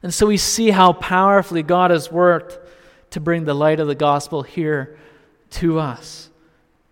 And 0.03 0.13
so 0.13 0.27
we 0.27 0.37
see 0.37 0.71
how 0.71 0.93
powerfully 0.93 1.63
God 1.63 1.91
has 1.91 2.11
worked 2.11 2.59
to 3.11 3.19
bring 3.19 3.45
the 3.45 3.53
light 3.53 3.79
of 3.79 3.87
the 3.87 3.95
gospel 3.95 4.43
here 4.43 4.97
to 5.51 5.79
us 5.79 6.29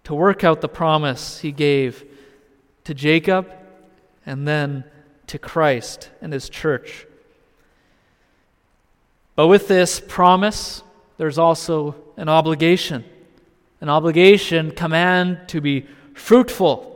to 0.06 0.14
work 0.14 0.44
out 0.44 0.62
the 0.62 0.70
promise 0.70 1.40
he 1.40 1.52
gave 1.52 2.06
to 2.84 2.94
Jacob 2.94 3.52
and 4.26 4.48
then 4.48 4.84
to 5.28 5.40
Christ 5.40 6.12
and 6.22 6.32
his 6.32 6.48
church. 6.48 7.08
But 9.36 9.48
with 9.48 9.68
this 9.68 10.00
promise, 10.00 10.84
there's 11.18 11.38
also 11.38 11.96
an 12.18 12.30
obligation. 12.30 13.04
An 13.82 13.90
obligation, 13.90 14.72
command 14.72 15.50
to 15.50 15.60
be 15.60 15.88
fruitful, 16.14 16.92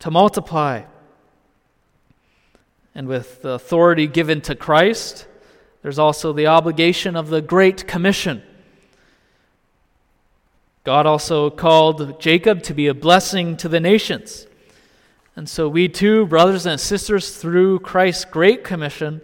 to 0.00 0.10
multiply. 0.10 0.82
And 2.94 3.06
with 3.06 3.42
the 3.42 3.50
authority 3.50 4.06
given 4.06 4.40
to 4.42 4.54
Christ, 4.54 5.26
there's 5.82 5.98
also 5.98 6.32
the 6.32 6.46
obligation 6.46 7.14
of 7.14 7.28
the 7.28 7.42
Great 7.42 7.86
Commission 7.86 8.42
God 10.84 11.06
also 11.06 11.48
called 11.48 12.20
Jacob 12.20 12.62
to 12.64 12.74
be 12.74 12.88
a 12.88 12.94
blessing 12.94 13.56
to 13.58 13.68
the 13.68 13.78
nations. 13.78 14.48
And 15.36 15.48
so 15.48 15.68
we 15.68 15.88
too, 15.88 16.26
brothers 16.26 16.66
and 16.66 16.80
sisters, 16.80 17.36
through 17.36 17.78
Christ's 17.80 18.24
great 18.24 18.64
commission, 18.64 19.20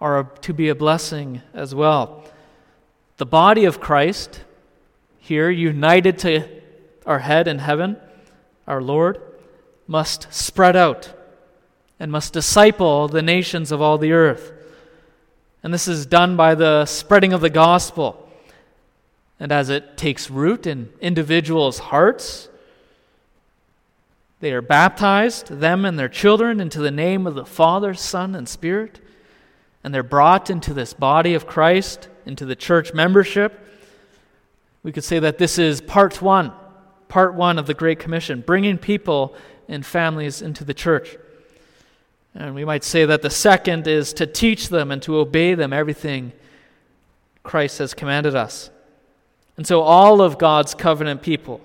are 0.00 0.24
to 0.42 0.54
be 0.54 0.68
a 0.68 0.76
blessing 0.76 1.42
as 1.52 1.74
well. 1.74 2.24
The 3.16 3.26
body 3.26 3.64
of 3.64 3.80
Christ, 3.80 4.42
here 5.18 5.50
united 5.50 6.20
to 6.20 6.48
our 7.04 7.18
head 7.18 7.48
in 7.48 7.58
heaven, 7.58 7.96
our 8.68 8.80
Lord, 8.80 9.20
must 9.88 10.32
spread 10.32 10.76
out 10.76 11.12
and 11.98 12.12
must 12.12 12.32
disciple 12.32 13.08
the 13.08 13.22
nations 13.22 13.72
of 13.72 13.82
all 13.82 13.98
the 13.98 14.12
earth. 14.12 14.52
And 15.64 15.74
this 15.74 15.88
is 15.88 16.06
done 16.06 16.36
by 16.36 16.54
the 16.54 16.86
spreading 16.86 17.32
of 17.32 17.40
the 17.40 17.50
gospel 17.50 18.25
and 19.38 19.52
as 19.52 19.68
it 19.68 19.96
takes 19.96 20.30
root 20.30 20.66
in 20.66 20.88
individuals' 21.00 21.78
hearts, 21.78 22.48
they 24.40 24.52
are 24.52 24.62
baptized, 24.62 25.48
them 25.48 25.84
and 25.84 25.98
their 25.98 26.08
children, 26.08 26.60
into 26.60 26.80
the 26.80 26.90
name 26.90 27.26
of 27.26 27.34
the 27.34 27.46
Father, 27.46 27.94
Son, 27.94 28.34
and 28.34 28.48
Spirit. 28.48 29.00
And 29.82 29.94
they're 29.94 30.02
brought 30.02 30.50
into 30.50 30.74
this 30.74 30.92
body 30.92 31.34
of 31.34 31.46
Christ, 31.46 32.08
into 32.24 32.44
the 32.44 32.56
church 32.56 32.92
membership. 32.92 33.58
We 34.82 34.92
could 34.92 35.04
say 35.04 35.18
that 35.18 35.38
this 35.38 35.58
is 35.58 35.80
part 35.80 36.20
one, 36.20 36.52
part 37.08 37.34
one 37.34 37.58
of 37.58 37.66
the 37.66 37.74
Great 37.74 37.98
Commission, 37.98 38.42
bringing 38.44 38.78
people 38.78 39.34
and 39.68 39.84
families 39.84 40.42
into 40.42 40.64
the 40.64 40.74
church. 40.74 41.16
And 42.34 42.54
we 42.54 42.64
might 42.64 42.84
say 42.84 43.06
that 43.06 43.22
the 43.22 43.30
second 43.30 43.86
is 43.86 44.12
to 44.14 44.26
teach 44.26 44.68
them 44.68 44.90
and 44.90 45.00
to 45.02 45.16
obey 45.16 45.54
them 45.54 45.72
everything 45.72 46.32
Christ 47.42 47.78
has 47.78 47.94
commanded 47.94 48.34
us. 48.34 48.70
And 49.56 49.66
so, 49.66 49.80
all 49.80 50.20
of 50.20 50.38
God's 50.38 50.74
covenant 50.74 51.22
people, 51.22 51.60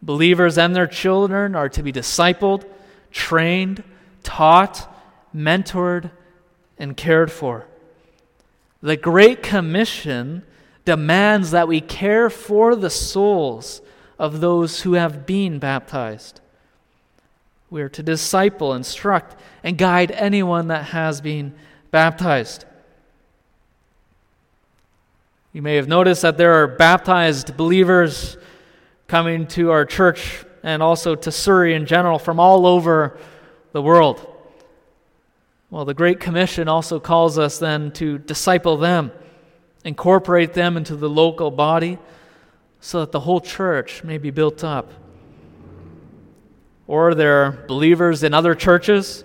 believers 0.00 0.58
and 0.58 0.74
their 0.74 0.86
children, 0.86 1.54
are 1.54 1.68
to 1.68 1.82
be 1.82 1.92
discipled, 1.92 2.64
trained, 3.10 3.82
taught, 4.22 4.92
mentored, 5.34 6.10
and 6.78 6.96
cared 6.96 7.32
for. 7.32 7.66
The 8.80 8.96
Great 8.96 9.42
Commission 9.42 10.44
demands 10.84 11.50
that 11.50 11.66
we 11.66 11.80
care 11.80 12.30
for 12.30 12.76
the 12.76 12.90
souls 12.90 13.80
of 14.18 14.40
those 14.40 14.82
who 14.82 14.94
have 14.94 15.26
been 15.26 15.58
baptized. 15.58 16.40
We 17.68 17.82
are 17.82 17.88
to 17.90 18.02
disciple, 18.02 18.72
instruct, 18.72 19.34
and 19.64 19.76
guide 19.76 20.12
anyone 20.12 20.68
that 20.68 20.86
has 20.86 21.20
been 21.20 21.54
baptized. 21.90 22.64
You 25.56 25.62
may 25.62 25.76
have 25.76 25.88
noticed 25.88 26.20
that 26.20 26.36
there 26.36 26.62
are 26.62 26.66
baptized 26.66 27.56
believers 27.56 28.36
coming 29.08 29.46
to 29.46 29.70
our 29.70 29.86
church 29.86 30.44
and 30.62 30.82
also 30.82 31.14
to 31.14 31.32
Surrey 31.32 31.72
in 31.72 31.86
general 31.86 32.18
from 32.18 32.38
all 32.38 32.66
over 32.66 33.16
the 33.72 33.80
world. 33.80 34.30
Well, 35.70 35.86
the 35.86 35.94
Great 35.94 36.20
Commission 36.20 36.68
also 36.68 37.00
calls 37.00 37.38
us 37.38 37.58
then 37.58 37.90
to 37.92 38.18
disciple 38.18 38.76
them, 38.76 39.12
incorporate 39.82 40.52
them 40.52 40.76
into 40.76 40.94
the 40.94 41.08
local 41.08 41.50
body 41.50 41.96
so 42.80 43.00
that 43.00 43.12
the 43.12 43.20
whole 43.20 43.40
church 43.40 44.04
may 44.04 44.18
be 44.18 44.30
built 44.30 44.62
up. 44.62 44.92
Or 46.86 47.14
there 47.14 47.44
are 47.44 47.52
believers 47.66 48.22
in 48.22 48.34
other 48.34 48.54
churches 48.54 49.24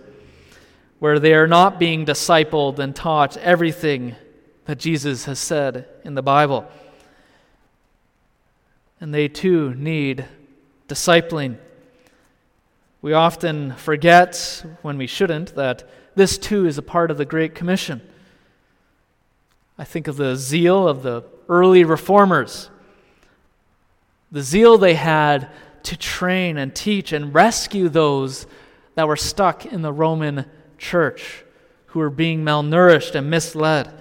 where 0.99 1.19
they 1.19 1.33
are 1.33 1.47
not 1.47 1.77
being 1.77 2.05
discipled 2.05 2.79
and 2.79 2.95
taught 2.95 3.35
everything 3.35 4.15
that 4.65 4.79
Jesus 4.79 5.25
has 5.25 5.39
said 5.39 5.87
in 6.03 6.15
the 6.15 6.21
Bible. 6.21 6.67
And 8.99 9.13
they 9.13 9.27
too 9.27 9.73
need 9.73 10.25
discipling. 10.87 11.57
We 13.01 13.13
often 13.13 13.73
forget, 13.75 14.63
when 14.81 14.97
we 14.97 15.07
shouldn't, 15.07 15.55
that 15.55 15.89
this 16.15 16.37
too 16.37 16.67
is 16.67 16.77
a 16.77 16.83
part 16.83 17.09
of 17.09 17.17
the 17.17 17.25
Great 17.25 17.55
Commission. 17.55 18.01
I 19.77 19.83
think 19.83 20.07
of 20.07 20.17
the 20.17 20.35
zeal 20.35 20.87
of 20.87 21.01
the 21.01 21.23
early 21.49 21.83
reformers, 21.83 22.69
the 24.31 24.43
zeal 24.43 24.77
they 24.77 24.93
had 24.93 25.49
to 25.83 25.97
train 25.97 26.57
and 26.57 26.75
teach 26.75 27.11
and 27.11 27.33
rescue 27.33 27.89
those 27.89 28.45
that 28.93 29.07
were 29.07 29.15
stuck 29.15 29.65
in 29.65 29.81
the 29.81 29.91
Roman 29.91 30.45
church, 30.77 31.43
who 31.87 31.99
were 31.99 32.11
being 32.11 32.43
malnourished 32.43 33.15
and 33.15 33.29
misled. 33.29 33.91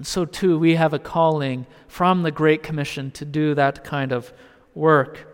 And 0.00 0.06
so, 0.06 0.24
too, 0.24 0.58
we 0.58 0.76
have 0.76 0.94
a 0.94 0.98
calling 0.98 1.66
from 1.86 2.22
the 2.22 2.30
Great 2.30 2.62
Commission 2.62 3.10
to 3.10 3.26
do 3.26 3.52
that 3.52 3.84
kind 3.84 4.12
of 4.12 4.32
work. 4.74 5.28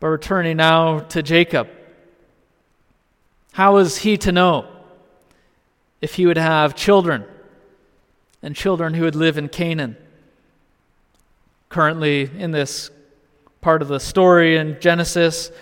But 0.00 0.08
returning 0.08 0.56
now 0.56 0.98
to 0.98 1.22
Jacob, 1.22 1.68
how 3.52 3.74
was 3.74 3.98
he 3.98 4.16
to 4.16 4.32
know 4.32 4.66
if 6.00 6.16
he 6.16 6.26
would 6.26 6.36
have 6.36 6.74
children 6.74 7.24
and 8.42 8.56
children 8.56 8.94
who 8.94 9.04
would 9.04 9.14
live 9.14 9.38
in 9.38 9.48
Canaan? 9.48 9.96
Currently, 11.68 12.28
in 12.36 12.50
this 12.50 12.90
part 13.60 13.82
of 13.82 13.86
the 13.86 14.00
story 14.00 14.56
in 14.56 14.80
Genesis, 14.80 15.52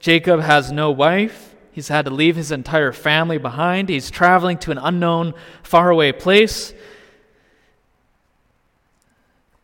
Jacob 0.00 0.40
has 0.40 0.70
no 0.70 0.90
wife. 0.90 1.49
He's 1.80 1.88
had 1.88 2.04
to 2.04 2.10
leave 2.10 2.36
his 2.36 2.52
entire 2.52 2.92
family 2.92 3.38
behind. 3.38 3.88
He's 3.88 4.10
traveling 4.10 4.58
to 4.58 4.70
an 4.70 4.76
unknown, 4.76 5.32
faraway 5.62 6.12
place. 6.12 6.74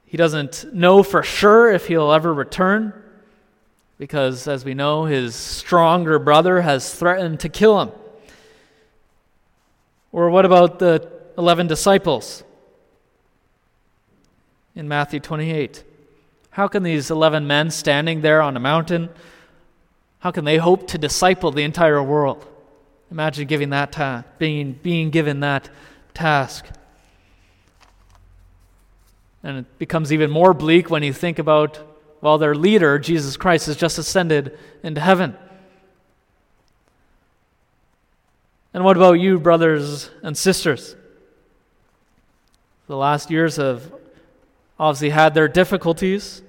He 0.07 0.17
doesn't 0.17 0.73
know 0.73 1.03
for 1.03 1.23
sure 1.23 1.71
if 1.71 1.89
he'll 1.89 2.11
ever 2.11 2.33
return 2.33 2.95
because, 3.99 4.49
as 4.49 4.65
we 4.65 4.73
know, 4.73 5.05
his 5.05 5.35
stronger 5.35 6.19
brother 6.19 6.63
has 6.63 6.95
threatened 6.95 7.41
to 7.41 7.51
kill 7.51 7.83
him. 7.83 7.91
Or 10.11 10.31
what 10.31 10.47
about 10.47 10.79
the 10.79 11.07
11 11.37 11.67
disciples 11.67 12.45
in 14.75 14.89
Matthew 14.89 15.21
28? 15.21 15.85
How 16.49 16.67
can 16.67 16.83
these 16.83 17.11
11 17.11 17.47
men 17.47 17.71
standing 17.71 18.23
there 18.23 18.41
on 18.41 18.57
a 18.57 18.61
mountain, 18.61 19.11
how 20.27 20.33
can 20.33 20.45
they 20.45 20.57
hope 20.57 20.89
to 20.89 20.99
disciple 20.99 21.53
the 21.53 21.63
entire 21.63 22.03
world? 22.03 22.45
Imagine 23.13 23.47
giving 23.47 23.71
that 23.71 23.93
ta- 23.93 24.25
being, 24.39 24.73
being 24.73 25.11
given 25.11 25.39
that 25.39 25.71
task. 26.15 26.67
And 29.45 29.59
it 29.59 29.79
becomes 29.79 30.13
even 30.13 30.33
more 30.33 30.53
bleak 30.53 30.91
when 30.91 31.05
you 31.05 31.13
think 31.13 31.39
about, 31.39 31.79
well, 32.21 32.39
their 32.39 32.57
leader, 32.57 32.99
Jesus 32.99 33.37
Christ, 33.37 33.67
has 33.67 33.77
just 33.77 33.99
ascended 33.99 34.59
into 34.83 35.01
heaven. 35.01 35.37
And 38.75 38.83
what 38.83 38.97
about 38.97 39.21
you, 39.21 39.39
brothers 39.39 40.11
and 40.25 40.37
sisters? 40.37 40.97
The 42.89 42.97
last 42.97 43.31
years 43.31 43.59
have 43.59 43.93
obviously 44.77 45.11
had 45.11 45.35
their 45.35 45.47
difficulties 45.47 46.43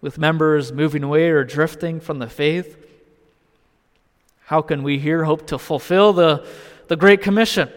with 0.00 0.16
members 0.16 0.72
moving 0.72 1.02
away 1.02 1.28
or 1.28 1.44
drifting 1.44 2.00
from 2.00 2.20
the 2.20 2.26
faith? 2.26 2.77
How 4.48 4.62
can 4.62 4.82
we 4.82 4.98
here 4.98 5.24
hope 5.24 5.46
to 5.48 5.58
fulfill 5.58 6.14
the, 6.14 6.46
the 6.86 6.96
Great 6.96 7.20
Commission? 7.20 7.68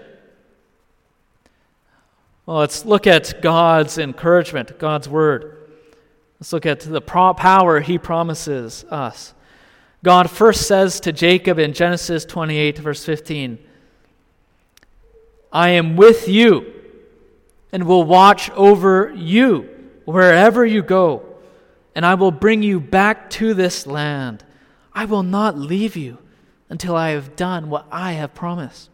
Well, 2.45 2.59
let's 2.59 2.85
look 2.85 3.05
at 3.05 3.41
God's 3.41 3.97
encouragement, 3.97 4.79
God's 4.79 5.09
word. 5.09 5.67
Let's 6.39 6.53
look 6.53 6.65
at 6.65 6.79
the 6.79 7.01
power 7.01 7.81
he 7.81 7.97
promises 7.97 8.85
us. 8.85 9.33
God 10.01 10.29
first 10.29 10.65
says 10.65 11.01
to 11.01 11.11
Jacob 11.11 11.59
in 11.59 11.73
Genesis 11.73 12.23
28, 12.23 12.77
verse 12.77 13.03
15, 13.03 13.59
I 15.51 15.71
am 15.71 15.97
with 15.97 16.29
you 16.29 16.71
and 17.73 17.83
will 17.83 18.05
watch 18.05 18.49
over 18.51 19.13
you 19.13 19.91
wherever 20.05 20.65
you 20.65 20.83
go 20.83 21.25
and 21.93 22.05
I 22.05 22.13
will 22.13 22.31
bring 22.31 22.63
you 22.63 22.79
back 22.79 23.29
to 23.31 23.53
this 23.53 23.85
land. 23.85 24.45
I 24.93 25.03
will 25.03 25.23
not 25.23 25.57
leave 25.57 25.97
you 25.97 26.17
until 26.71 26.95
I 26.95 27.09
have 27.09 27.35
done 27.35 27.69
what 27.69 27.85
I 27.91 28.13
have 28.13 28.33
promised. 28.33 28.89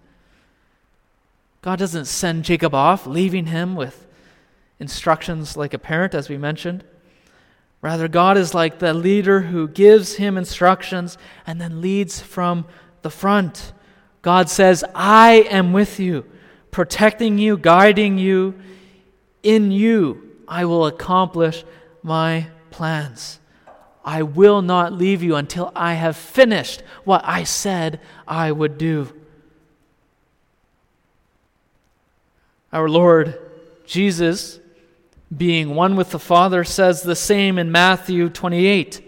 God 1.62 1.78
doesn't 1.78 2.06
send 2.06 2.44
Jacob 2.44 2.74
off, 2.74 3.06
leaving 3.06 3.46
him 3.46 3.76
with 3.76 4.08
instructions 4.80 5.56
like 5.56 5.76
a 5.76 5.80
parent, 5.80 6.16
as 6.16 6.28
we 6.28 6.38
mentioned. 6.38 6.84
Rather, 7.84 8.08
God 8.08 8.36
is 8.36 8.56
like 8.56 8.80
the 8.80 8.96
leader 8.96 9.42
who 9.42 9.68
gives 9.68 10.16
him 10.16 10.38
instructions 10.38 11.20
and 11.46 11.62
then 11.62 11.80
leads 11.80 12.20
from 12.20 12.66
the 13.04 13.12
front. 13.12 13.74
God 14.24 14.50
says, 14.50 14.84
I 14.96 15.46
am 15.52 15.72
with 15.72 16.00
you, 16.00 16.26
protecting 16.72 17.38
you, 17.38 17.58
guiding 17.58 18.18
you. 18.18 18.56
In 19.44 19.72
you, 19.72 20.36
I 20.48 20.66
will 20.66 20.88
accomplish 20.88 21.64
my 22.02 22.48
plans. 22.72 23.40
I 24.08 24.22
will 24.22 24.62
not 24.62 24.94
leave 24.94 25.22
you 25.22 25.36
until 25.36 25.70
I 25.76 25.96
have 25.96 26.16
finished 26.16 26.82
what 27.04 27.24
I 27.26 27.44
said 27.44 28.00
I 28.26 28.54
would 28.54 28.78
do. 28.78 29.12
Our 32.72 32.88
Lord 32.88 33.38
Jesus, 33.86 34.62
being 35.36 35.76
one 35.76 35.98
with 35.98 36.12
the 36.12 36.20
Father, 36.20 36.64
says 36.64 37.02
the 37.02 37.18
same 37.18 37.60
in 37.60 37.70
Matthew 37.70 38.30
28, 38.30 39.04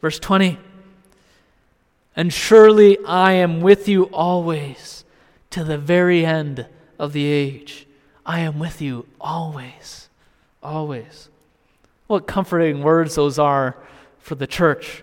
verse 0.00 0.18
20. 0.18 0.58
And 2.16 2.32
surely 2.32 2.96
I 3.04 3.32
am 3.32 3.60
with 3.60 3.88
you 3.88 4.04
always 4.04 5.04
to 5.50 5.64
the 5.64 5.76
very 5.76 6.24
end 6.24 6.64
of 6.98 7.12
the 7.12 7.26
age. 7.26 7.86
I 8.24 8.40
am 8.40 8.58
with 8.58 8.80
you 8.80 9.04
always, 9.20 10.08
always. 10.62 11.28
What 12.06 12.26
comforting 12.26 12.82
words 12.82 13.16
those 13.16 13.38
are 13.38 13.76
for 14.20 14.34
the 14.34 14.46
church. 14.46 15.02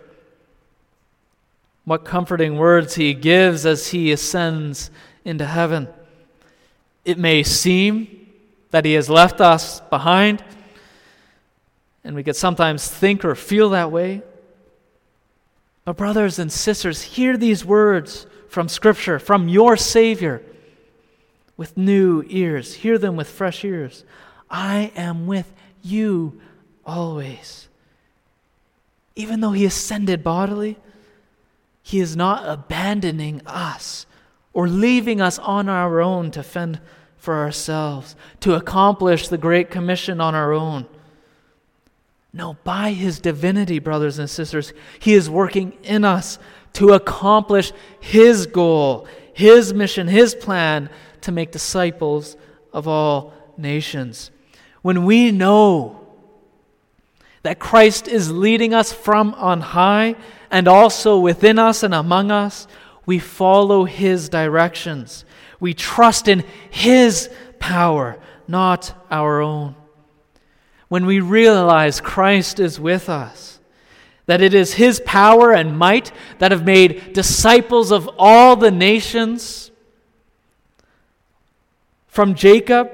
What 1.86 2.06
comforting 2.06 2.58
words 2.58 2.95
he 2.95 3.13
gives 3.13 3.65
as 3.65 3.88
he 3.88 4.12
ascends 4.12 4.91
into 5.23 5.45
heaven. 5.45 5.88
It 7.06 7.17
may 7.17 7.43
seem 7.43 8.27
that 8.71 8.86
he 8.86 8.93
has 8.93 9.10
left 9.10 9.39
us 9.39 9.80
behind, 9.82 10.43
and 12.03 12.15
we 12.15 12.23
could 12.23 12.36
sometimes 12.36 12.88
think 12.88 13.23
or 13.23 13.36
feel 13.36 13.69
that 13.69 13.91
way. 13.91 14.21
But, 15.86 15.95
brothers 15.95 16.38
and 16.39 16.51
sisters, 16.51 17.01
hear 17.01 17.38
these 17.38 17.63
words 17.63 18.27
from 18.49 18.67
Scripture, 18.67 19.19
from 19.19 19.47
your 19.47 19.77
Savior, 19.77 20.41
with 21.56 21.77
new 21.77 22.23
ears. 22.27 22.73
Hear 22.73 22.97
them 22.97 23.15
with 23.15 23.30
fresh 23.30 23.63
ears. 23.63 24.03
I 24.49 24.91
am 24.95 25.27
with 25.27 25.51
you 25.82 26.41
always. 26.86 27.67
Even 29.17 29.41
though 29.41 29.51
he 29.51 29.65
ascended 29.65 30.23
bodily, 30.23 30.77
he 31.82 31.99
is 31.99 32.15
not 32.15 32.47
abandoning 32.47 33.41
us 33.47 34.06
or 34.53 34.67
leaving 34.67 35.19
us 35.19 35.39
on 35.39 35.67
our 35.67 35.99
own 35.99 36.30
to 36.30 36.43
fend 36.43 36.80
for 37.17 37.34
ourselves, 37.34 38.15
to 38.41 38.53
accomplish 38.53 39.27
the 39.27 39.38
Great 39.38 39.71
Commission 39.71 40.21
on 40.21 40.36
our 40.36 40.53
own. 40.53 40.86
No, 42.32 42.58
by 42.63 42.91
his 42.91 43.19
divinity, 43.19 43.80
brothers 43.80 44.19
and 44.19 44.30
sisters, 44.30 44.71
he 44.99 45.15
is 45.15 45.32
working 45.32 45.73
in 45.82 46.06
us 46.06 46.38
to 46.73 46.93
accomplish 46.93 47.71
his 47.99 48.45
goal, 48.45 49.08
his 49.34 49.73
mission, 49.73 50.08
his 50.08 50.36
plan 50.36 50.91
to 51.21 51.32
make 51.32 51.51
disciples 51.51 52.38
of 52.71 52.88
all 52.88 53.34
nations. 53.58 54.30
When 54.84 55.06
we 55.06 55.32
know 55.32 56.07
that 57.48 57.60
Christ 57.60 58.10
is 58.10 58.30
leading 58.30 58.74
us 58.74 58.92
from 58.92 59.34
on 59.36 59.62
high 59.62 60.18
and 60.52 60.68
also 60.68 61.18
within 61.18 61.58
us 61.58 61.82
and 61.82 61.94
among 61.94 62.30
us, 62.30 62.68
we 63.06 63.20
follow 63.20 63.86
his 63.86 64.28
directions. 64.28 65.24
We 65.58 65.74
trust 65.74 66.28
in 66.28 66.44
his 66.70 67.30
power, 67.58 68.20
not 68.50 68.94
our 69.10 69.40
own. 69.40 69.76
When 70.90 71.06
we 71.06 71.22
realize 71.22 72.02
Christ 72.02 72.60
is 72.60 72.82
with 72.82 73.08
us, 73.08 73.62
that 74.26 74.42
it 74.42 74.54
is 74.54 74.74
His 74.74 75.02
power 75.06 75.54
and 75.54 75.78
might 75.78 76.12
that 76.40 76.52
have 76.52 76.66
made 76.66 77.14
disciples 77.14 77.94
of 77.94 78.10
all 78.18 78.58
the 78.58 78.72
nations, 78.72 79.72
from 82.10 82.36
Jacob, 82.36 82.92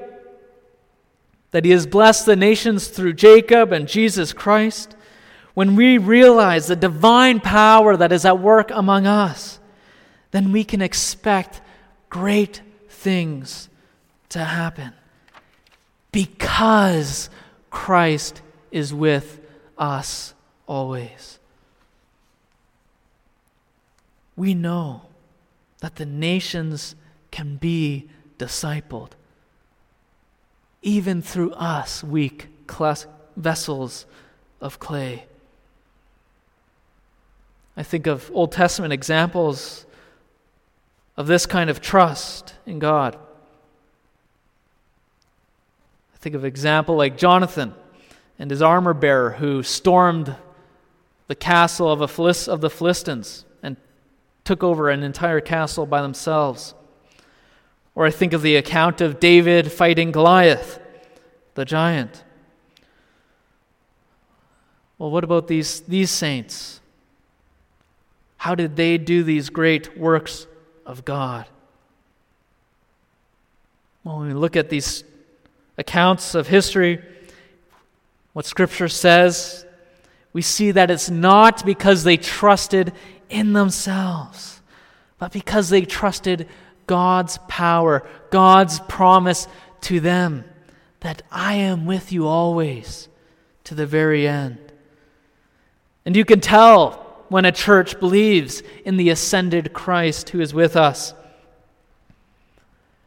that 1.54 1.64
He 1.64 1.70
has 1.70 1.86
blessed 1.86 2.26
the 2.26 2.34
nations 2.34 2.88
through 2.88 3.12
Jacob 3.12 3.70
and 3.70 3.86
Jesus 3.86 4.32
Christ, 4.32 4.96
when 5.54 5.76
we 5.76 5.98
realize 5.98 6.66
the 6.66 6.74
divine 6.74 7.38
power 7.38 7.96
that 7.96 8.10
is 8.10 8.24
at 8.24 8.40
work 8.40 8.72
among 8.72 9.06
us, 9.06 9.60
then 10.32 10.50
we 10.50 10.64
can 10.64 10.82
expect 10.82 11.60
great 12.10 12.60
things 12.88 13.68
to 14.30 14.40
happen 14.40 14.94
because 16.10 17.30
Christ 17.70 18.42
is 18.72 18.92
with 18.92 19.40
us 19.78 20.34
always. 20.66 21.38
We 24.34 24.54
know 24.54 25.02
that 25.78 25.94
the 25.94 26.06
nations 26.06 26.96
can 27.30 27.58
be 27.58 28.08
discipled, 28.40 29.10
even 30.84 31.22
through 31.22 31.50
us, 31.52 32.04
weak 32.04 32.48
vessels 33.36 34.06
of 34.60 34.78
clay. 34.78 35.24
I 37.76 37.82
think 37.82 38.06
of 38.06 38.30
Old 38.32 38.52
Testament 38.52 38.92
examples 38.92 39.86
of 41.16 41.26
this 41.26 41.46
kind 41.46 41.70
of 41.70 41.80
trust 41.80 42.54
in 42.66 42.78
God. 42.78 43.16
I 46.14 46.18
think 46.18 46.34
of 46.34 46.44
example 46.44 46.96
like 46.96 47.16
Jonathan 47.16 47.74
and 48.38 48.50
his 48.50 48.62
armor 48.62 48.94
bearer 48.94 49.30
who 49.30 49.62
stormed 49.62 50.36
the 51.28 51.34
castle 51.34 51.90
of, 51.90 52.10
Philist- 52.10 52.48
of 52.48 52.60
the 52.60 52.70
Philistines 52.70 53.44
and 53.62 53.76
took 54.44 54.62
over 54.62 54.90
an 54.90 55.02
entire 55.02 55.40
castle 55.40 55.86
by 55.86 56.02
themselves. 56.02 56.74
Or 57.94 58.06
I 58.06 58.10
think 58.10 58.32
of 58.32 58.42
the 58.42 58.56
account 58.56 59.00
of 59.00 59.20
David 59.20 59.70
fighting 59.70 60.10
Goliath, 60.10 60.80
the 61.54 61.64
giant. 61.64 62.24
Well, 64.98 65.10
what 65.10 65.24
about 65.24 65.48
these, 65.48 65.80
these 65.80 66.10
saints? 66.10 66.80
How 68.38 68.54
did 68.54 68.76
they 68.76 68.98
do 68.98 69.22
these 69.22 69.48
great 69.48 69.96
works 69.96 70.46
of 70.84 71.04
God? 71.04 71.46
Well, 74.02 74.18
when 74.18 74.28
we 74.28 74.34
look 74.34 74.56
at 74.56 74.68
these 74.68 75.02
accounts 75.78 76.34
of 76.34 76.48
history, 76.48 77.02
what 78.34 78.44
Scripture 78.44 78.88
says, 78.88 79.64
we 80.32 80.42
see 80.42 80.72
that 80.72 80.90
it's 80.90 81.08
not 81.08 81.64
because 81.64 82.04
they 82.04 82.16
trusted 82.16 82.92
in 83.30 83.52
themselves, 83.52 84.60
but 85.18 85.32
because 85.32 85.70
they 85.70 85.82
trusted 85.82 86.48
God's 86.86 87.38
power, 87.48 88.06
God's 88.30 88.80
promise 88.80 89.48
to 89.82 90.00
them 90.00 90.44
that 91.00 91.22
I 91.30 91.54
am 91.54 91.86
with 91.86 92.12
you 92.12 92.26
always 92.26 93.08
to 93.64 93.74
the 93.74 93.86
very 93.86 94.26
end. 94.26 94.58
And 96.04 96.16
you 96.16 96.24
can 96.24 96.40
tell 96.40 97.24
when 97.28 97.44
a 97.44 97.52
church 97.52 97.98
believes 97.98 98.62
in 98.84 98.96
the 98.96 99.10
ascended 99.10 99.72
Christ 99.72 100.30
who 100.30 100.40
is 100.40 100.54
with 100.54 100.76
us. 100.76 101.14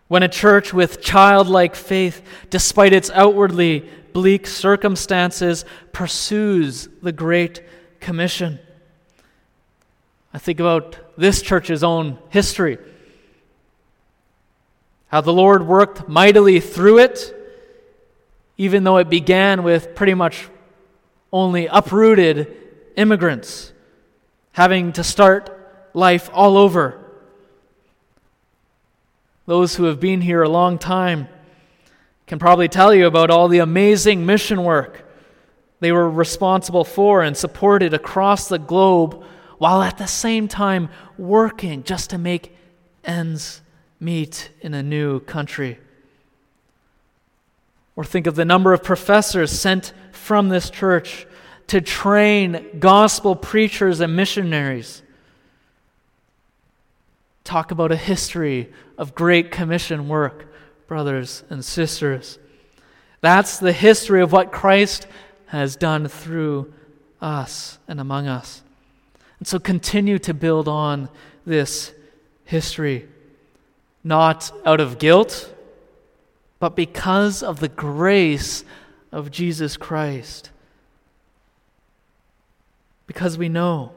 When 0.07 0.23
a 0.23 0.29
church 0.29 0.73
with 0.73 1.01
childlike 1.01 1.75
faith, 1.75 2.21
despite 2.49 2.93
its 2.93 3.09
outwardly 3.11 3.89
bleak 4.13 4.47
circumstances, 4.47 5.65
pursues 5.91 6.87
the 7.01 7.11
Great 7.11 7.61
Commission. 7.99 8.59
I 10.33 10.39
think 10.39 10.59
about 10.59 10.97
this 11.17 11.41
church's 11.41 11.83
own 11.83 12.17
history. 12.29 12.77
How 15.07 15.21
the 15.21 15.33
Lord 15.33 15.65
worked 15.65 16.07
mightily 16.07 16.59
through 16.59 16.99
it, 16.99 17.33
even 18.57 18.83
though 18.83 18.97
it 18.97 19.09
began 19.09 19.63
with 19.63 19.95
pretty 19.95 20.13
much 20.13 20.49
only 21.31 21.67
uprooted 21.67 22.55
immigrants 22.95 23.71
having 24.53 24.91
to 24.93 25.03
start 25.03 25.89
life 25.93 26.29
all 26.33 26.57
over. 26.57 27.03
Those 29.45 29.75
who 29.75 29.85
have 29.85 29.99
been 29.99 30.21
here 30.21 30.41
a 30.41 30.49
long 30.49 30.77
time 30.77 31.27
can 32.25 32.39
probably 32.39 32.67
tell 32.67 32.93
you 32.93 33.07
about 33.07 33.29
all 33.29 33.47
the 33.47 33.59
amazing 33.59 34.25
mission 34.25 34.63
work 34.63 35.05
they 35.79 35.91
were 35.91 36.09
responsible 36.09 36.83
for 36.83 37.21
and 37.21 37.37
supported 37.37 37.93
across 37.93 38.49
the 38.49 38.57
globe 38.57 39.23
while 39.57 39.81
at 39.81 39.97
the 39.97 40.07
same 40.07 40.47
time 40.47 40.89
working 41.17 41.83
just 41.83 42.09
to 42.09 42.17
make 42.17 42.55
ends 43.03 43.61
meet 43.99 44.49
in 44.61 44.73
a 44.73 44.83
new 44.83 45.19
country. 45.21 45.79
Or 47.95 48.03
think 48.03 48.27
of 48.27 48.35
the 48.35 48.45
number 48.45 48.73
of 48.73 48.83
professors 48.83 49.51
sent 49.51 49.93
from 50.11 50.49
this 50.49 50.69
church 50.69 51.25
to 51.67 51.81
train 51.81 52.77
gospel 52.79 53.35
preachers 53.35 53.99
and 53.99 54.15
missionaries. 54.15 55.01
Talk 57.43 57.71
about 57.71 57.91
a 57.91 57.97
history 57.97 58.71
of 58.97 59.15
great 59.15 59.51
commission 59.51 60.07
work, 60.07 60.53
brothers 60.87 61.43
and 61.49 61.63
sisters. 61.63 62.39
That's 63.21 63.57
the 63.57 63.73
history 63.73 64.21
of 64.21 64.31
what 64.31 64.51
Christ 64.51 65.07
has 65.47 65.75
done 65.75 66.07
through 66.07 66.73
us 67.21 67.79
and 67.87 67.99
among 67.99 68.27
us. 68.27 68.61
And 69.39 69.47
so 69.47 69.59
continue 69.59 70.19
to 70.19 70.33
build 70.33 70.67
on 70.67 71.09
this 71.45 71.93
history, 72.45 73.07
not 74.07 74.51
out 74.65 74.79
of 74.79 74.97
guilt, 74.97 75.53
but 76.59 76.75
because 76.75 77.43
of 77.43 77.59
the 77.59 77.67
grace 77.67 78.63
of 79.11 79.29
Jesus 79.29 79.77
Christ. 79.77 80.49
Because 83.05 83.37
we 83.37 83.49
know. 83.49 83.91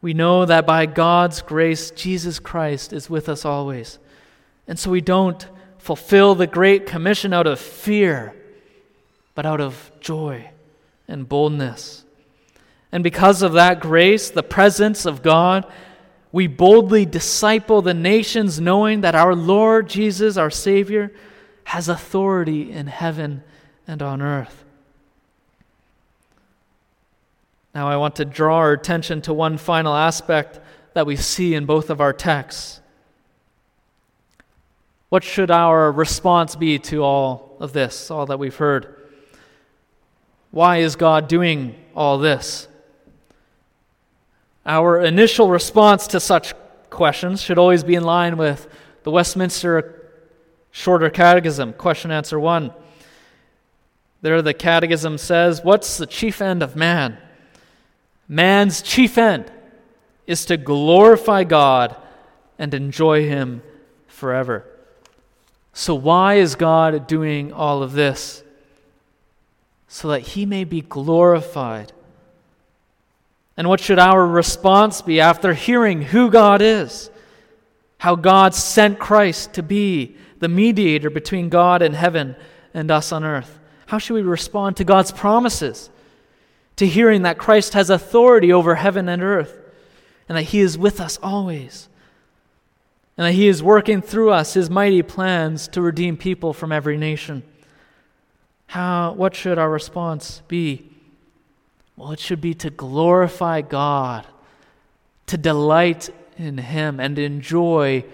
We 0.00 0.14
know 0.14 0.44
that 0.44 0.66
by 0.66 0.86
God's 0.86 1.42
grace, 1.42 1.90
Jesus 1.90 2.38
Christ 2.38 2.92
is 2.92 3.10
with 3.10 3.28
us 3.28 3.44
always. 3.44 3.98
And 4.66 4.78
so 4.78 4.90
we 4.90 5.00
don't 5.00 5.46
fulfill 5.78 6.34
the 6.34 6.46
Great 6.46 6.86
Commission 6.86 7.32
out 7.32 7.46
of 7.46 7.58
fear, 7.58 8.34
but 9.34 9.46
out 9.46 9.60
of 9.60 9.90
joy 10.00 10.50
and 11.08 11.28
boldness. 11.28 12.04
And 12.92 13.02
because 13.02 13.42
of 13.42 13.54
that 13.54 13.80
grace, 13.80 14.30
the 14.30 14.42
presence 14.42 15.04
of 15.04 15.22
God, 15.22 15.66
we 16.30 16.46
boldly 16.46 17.06
disciple 17.06 17.82
the 17.82 17.94
nations, 17.94 18.60
knowing 18.60 19.00
that 19.00 19.14
our 19.14 19.34
Lord 19.34 19.88
Jesus, 19.88 20.36
our 20.36 20.50
Savior, 20.50 21.12
has 21.64 21.88
authority 21.88 22.70
in 22.70 22.86
heaven 22.86 23.42
and 23.86 24.02
on 24.02 24.20
earth. 24.20 24.64
Now, 27.74 27.88
I 27.88 27.96
want 27.96 28.16
to 28.16 28.24
draw 28.24 28.56
our 28.56 28.72
attention 28.72 29.22
to 29.22 29.32
one 29.32 29.56
final 29.56 29.94
aspect 29.94 30.60
that 30.94 31.06
we 31.06 31.16
see 31.16 31.54
in 31.54 31.64
both 31.64 31.90
of 31.90 32.00
our 32.00 32.12
texts. 32.12 32.80
What 35.08 35.24
should 35.24 35.50
our 35.50 35.90
response 35.90 36.56
be 36.56 36.78
to 36.80 37.02
all 37.02 37.56
of 37.60 37.72
this, 37.72 38.10
all 38.10 38.26
that 38.26 38.38
we've 38.38 38.56
heard? 38.56 38.94
Why 40.50 40.78
is 40.78 40.96
God 40.96 41.28
doing 41.28 41.74
all 41.94 42.18
this? 42.18 42.67
Our 44.68 45.00
initial 45.00 45.48
response 45.48 46.08
to 46.08 46.20
such 46.20 46.52
questions 46.90 47.40
should 47.40 47.56
always 47.56 47.82
be 47.82 47.94
in 47.94 48.04
line 48.04 48.36
with 48.36 48.68
the 49.02 49.10
Westminster 49.10 50.10
Shorter 50.70 51.08
Catechism, 51.08 51.72
question 51.72 52.10
answer 52.10 52.38
one. 52.38 52.74
There, 54.20 54.42
the 54.42 54.52
Catechism 54.52 55.16
says, 55.16 55.64
What's 55.64 55.96
the 55.96 56.06
chief 56.06 56.42
end 56.42 56.62
of 56.62 56.76
man? 56.76 57.16
Man's 58.28 58.82
chief 58.82 59.16
end 59.16 59.50
is 60.26 60.44
to 60.44 60.58
glorify 60.58 61.44
God 61.44 61.96
and 62.58 62.74
enjoy 62.74 63.26
Him 63.26 63.62
forever. 64.06 64.66
So, 65.72 65.94
why 65.94 66.34
is 66.34 66.56
God 66.56 67.06
doing 67.06 67.54
all 67.54 67.82
of 67.82 67.92
this? 67.92 68.42
So 69.86 70.08
that 70.08 70.20
He 70.20 70.44
may 70.44 70.64
be 70.64 70.82
glorified. 70.82 71.94
And 73.58 73.68
what 73.68 73.80
should 73.80 73.98
our 73.98 74.26
response 74.26 75.02
be 75.02 75.20
after 75.20 75.52
hearing 75.52 76.00
who 76.00 76.30
God 76.30 76.62
is? 76.62 77.10
How 77.98 78.14
God 78.14 78.54
sent 78.54 78.98
Christ 78.98 79.52
to 79.54 79.62
be 79.62 80.16
the 80.38 80.48
mediator 80.48 81.10
between 81.10 81.50
God 81.50 81.82
and 81.82 81.94
heaven 81.94 82.36
and 82.72 82.90
us 82.90 83.12
on 83.12 83.22
earth? 83.22 83.58
How 83.86 83.98
should 83.98 84.14
we 84.14 84.22
respond 84.22 84.78
to 84.78 84.84
God's 84.84 85.12
promises? 85.12 85.90
to 86.78 86.86
hearing 86.86 87.22
that 87.22 87.38
Christ 87.38 87.74
has 87.74 87.90
authority 87.90 88.52
over 88.52 88.76
heaven 88.76 89.08
and 89.08 89.20
earth 89.20 89.60
and 90.28 90.38
that 90.38 90.44
he 90.44 90.60
is 90.60 90.78
with 90.78 91.00
us 91.00 91.18
always. 91.20 91.88
and 93.16 93.26
that 93.26 93.32
He 93.32 93.48
is 93.48 93.64
working 93.64 94.00
through 94.00 94.30
us 94.30 94.54
His 94.54 94.70
mighty 94.70 95.02
plans 95.02 95.66
to 95.68 95.82
redeem 95.82 96.16
people 96.16 96.52
from 96.52 96.70
every 96.70 96.96
nation. 96.96 97.42
How, 98.68 99.12
what 99.12 99.34
should 99.34 99.58
our 99.58 99.68
response 99.68 100.42
be? 100.46 100.88
Well, 101.98 102.12
it 102.12 102.20
should 102.20 102.40
be 102.40 102.54
to 102.54 102.70
glorify 102.70 103.60
God, 103.60 104.24
to 105.26 105.36
delight 105.36 106.10
in 106.36 106.56
Him, 106.56 107.00
and 107.00 107.18
enjoy 107.18 108.04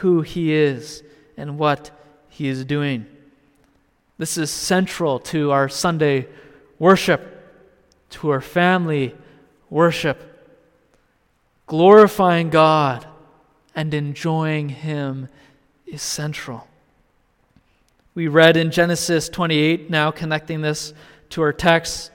who 0.00 0.22
He 0.22 0.54
is 0.54 1.02
and 1.36 1.58
what 1.58 1.90
He 2.30 2.48
is 2.48 2.64
doing. 2.64 3.04
This 4.16 4.38
is 4.38 4.50
central 4.50 5.18
to 5.18 5.50
our 5.50 5.68
Sunday 5.68 6.26
worship, 6.78 7.20
to 8.10 8.30
our 8.30 8.40
family 8.40 9.14
worship. 9.68 10.30
Glorifying 11.66 12.48
God 12.48 13.06
and 13.74 13.92
enjoying 13.92 14.70
Him 14.70 15.28
is 15.84 16.00
central. 16.00 16.66
We 18.14 18.26
read 18.26 18.56
in 18.56 18.70
Genesis 18.70 19.28
28, 19.28 19.90
now 19.90 20.10
connecting 20.10 20.62
this 20.62 20.94
to 21.28 21.42
our 21.42 21.52
text. 21.52 22.10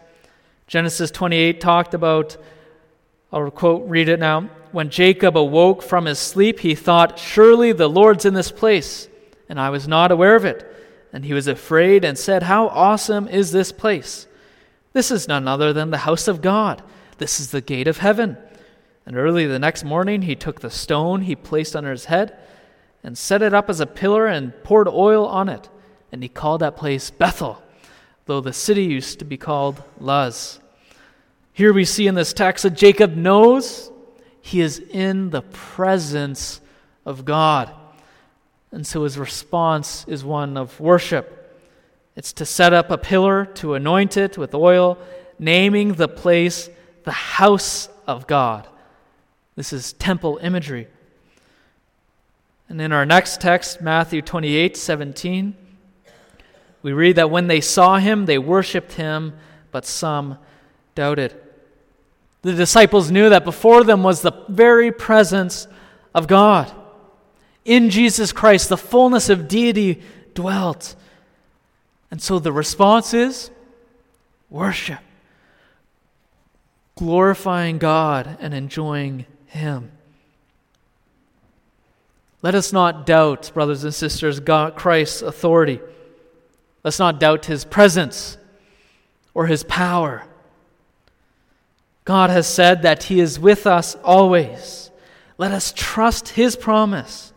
Genesis 0.69 1.09
28 1.09 1.59
talked 1.59 1.95
about, 1.95 2.37
I'll 3.33 3.49
quote, 3.49 3.89
read 3.89 4.07
it 4.07 4.19
now. 4.19 4.51
When 4.71 4.91
Jacob 4.91 5.35
awoke 5.35 5.81
from 5.81 6.05
his 6.05 6.19
sleep, 6.19 6.59
he 6.59 6.75
thought, 6.75 7.17
Surely 7.17 7.71
the 7.71 7.89
Lord's 7.89 8.23
in 8.23 8.35
this 8.35 8.51
place, 8.51 9.09
and 9.49 9.59
I 9.59 9.71
was 9.71 9.87
not 9.87 10.11
aware 10.11 10.35
of 10.35 10.45
it. 10.45 10.63
And 11.11 11.25
he 11.25 11.33
was 11.33 11.47
afraid 11.47 12.05
and 12.05 12.15
said, 12.15 12.43
How 12.43 12.67
awesome 12.67 13.27
is 13.27 13.51
this 13.51 13.71
place! 13.71 14.27
This 14.93 15.09
is 15.09 15.27
none 15.27 15.47
other 15.47 15.73
than 15.73 15.89
the 15.89 15.97
house 15.97 16.27
of 16.27 16.43
God. 16.43 16.83
This 17.17 17.39
is 17.39 17.49
the 17.49 17.61
gate 17.61 17.87
of 17.87 17.97
heaven. 17.97 18.37
And 19.07 19.17
early 19.17 19.47
the 19.47 19.57
next 19.57 19.83
morning, 19.83 20.21
he 20.21 20.35
took 20.35 20.59
the 20.59 20.69
stone 20.69 21.23
he 21.23 21.35
placed 21.35 21.75
under 21.75 21.89
his 21.89 22.05
head 22.05 22.37
and 23.03 23.17
set 23.17 23.41
it 23.41 23.55
up 23.55 23.71
as 23.71 23.79
a 23.79 23.87
pillar 23.87 24.27
and 24.27 24.53
poured 24.63 24.87
oil 24.87 25.25
on 25.25 25.49
it. 25.49 25.67
And 26.11 26.21
he 26.21 26.29
called 26.29 26.61
that 26.61 26.77
place 26.77 27.09
Bethel, 27.09 27.59
though 28.29 28.39
the 28.39 28.53
city 28.53 28.83
used 28.83 29.17
to 29.17 29.25
be 29.25 29.37
called 29.37 29.81
Luz. 29.99 30.59
Here 31.51 31.73
we 31.73 31.83
see 31.83 32.05
in 32.05 32.13
this 32.13 32.31
text 32.31 32.61
that 32.61 32.75
Jacob 32.75 33.15
knows 33.15 33.91
he 34.39 34.61
is 34.61 34.77
in 34.77 35.31
the 35.31 35.41
presence 35.41 36.61
of 37.07 37.25
God. 37.25 37.73
And 38.71 38.85
so 38.85 39.03
his 39.03 39.17
response 39.17 40.05
is 40.07 40.23
one 40.23 40.57
of 40.57 40.79
worship. 40.79 41.59
It's 42.15 42.31
to 42.33 42.45
set 42.45 42.71
up 42.71 42.91
a 42.91 42.99
pillar, 42.99 43.45
to 43.55 43.73
anoint 43.73 44.15
it 44.15 44.37
with 44.37 44.53
oil, 44.53 44.99
naming 45.39 45.93
the 45.93 46.07
place 46.07 46.69
the 47.05 47.11
house 47.11 47.89
of 48.05 48.27
God. 48.27 48.67
This 49.55 49.73
is 49.73 49.93
temple 49.93 50.37
imagery. 50.43 50.87
And 52.67 52.79
in 52.79 52.91
our 52.91 53.07
next 53.07 53.41
text, 53.41 53.81
Matthew 53.81 54.21
28 54.21 54.77
17, 54.77 55.55
we 56.81 56.93
read 56.93 57.17
that 57.17 57.29
when 57.29 57.47
they 57.47 57.61
saw 57.61 57.97
him, 57.97 58.25
they 58.25 58.37
worshiped 58.37 58.93
him, 58.93 59.33
but 59.71 59.85
some 59.85 60.37
doubted. 60.95 61.35
The 62.41 62.53
disciples 62.53 63.11
knew 63.11 63.29
that 63.29 63.43
before 63.43 63.83
them 63.83 64.01
was 64.03 64.21
the 64.21 64.31
very 64.47 64.91
presence 64.91 65.67
of 66.15 66.27
God. 66.27 66.71
In 67.65 67.89
Jesus 67.89 68.31
Christ, 68.31 68.69
the 68.69 68.77
fullness 68.77 69.29
of 69.29 69.47
deity 69.47 70.01
dwelt. 70.33 70.95
And 72.11 72.21
so 72.21 72.39
the 72.39 72.51
response 72.51 73.13
is 73.13 73.51
worship, 74.49 74.99
glorifying 76.95 77.77
God 77.77 78.37
and 78.39 78.53
enjoying 78.53 79.25
him. 79.47 79.91
Let 82.41 82.55
us 82.55 82.71
not 82.71 83.05
doubt, 83.05 83.51
brothers 83.53 83.83
and 83.83 83.93
sisters, 83.93 84.39
God, 84.39 84.77
Christ's 84.77 85.21
authority. 85.21 85.81
Let's 86.83 86.99
not 86.99 87.19
doubt 87.19 87.45
his 87.45 87.65
presence 87.65 88.37
or 89.33 89.47
his 89.47 89.63
power. 89.63 90.25
God 92.05 92.29
has 92.29 92.47
said 92.47 92.81
that 92.81 93.03
he 93.03 93.19
is 93.19 93.39
with 93.39 93.67
us 93.67 93.95
always. 94.03 94.89
Let 95.37 95.51
us 95.51 95.73
trust 95.75 96.29
his 96.29 96.55
promise. 96.55 97.33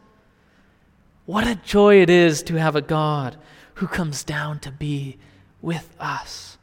What 1.26 1.46
a 1.46 1.56
joy 1.56 2.00
it 2.02 2.10
is 2.10 2.42
to 2.44 2.54
have 2.56 2.74
a 2.74 2.82
God 2.82 3.36
who 3.74 3.86
comes 3.86 4.24
down 4.24 4.58
to 4.60 4.72
be 4.72 5.18
with 5.60 5.94
us. 6.00 6.58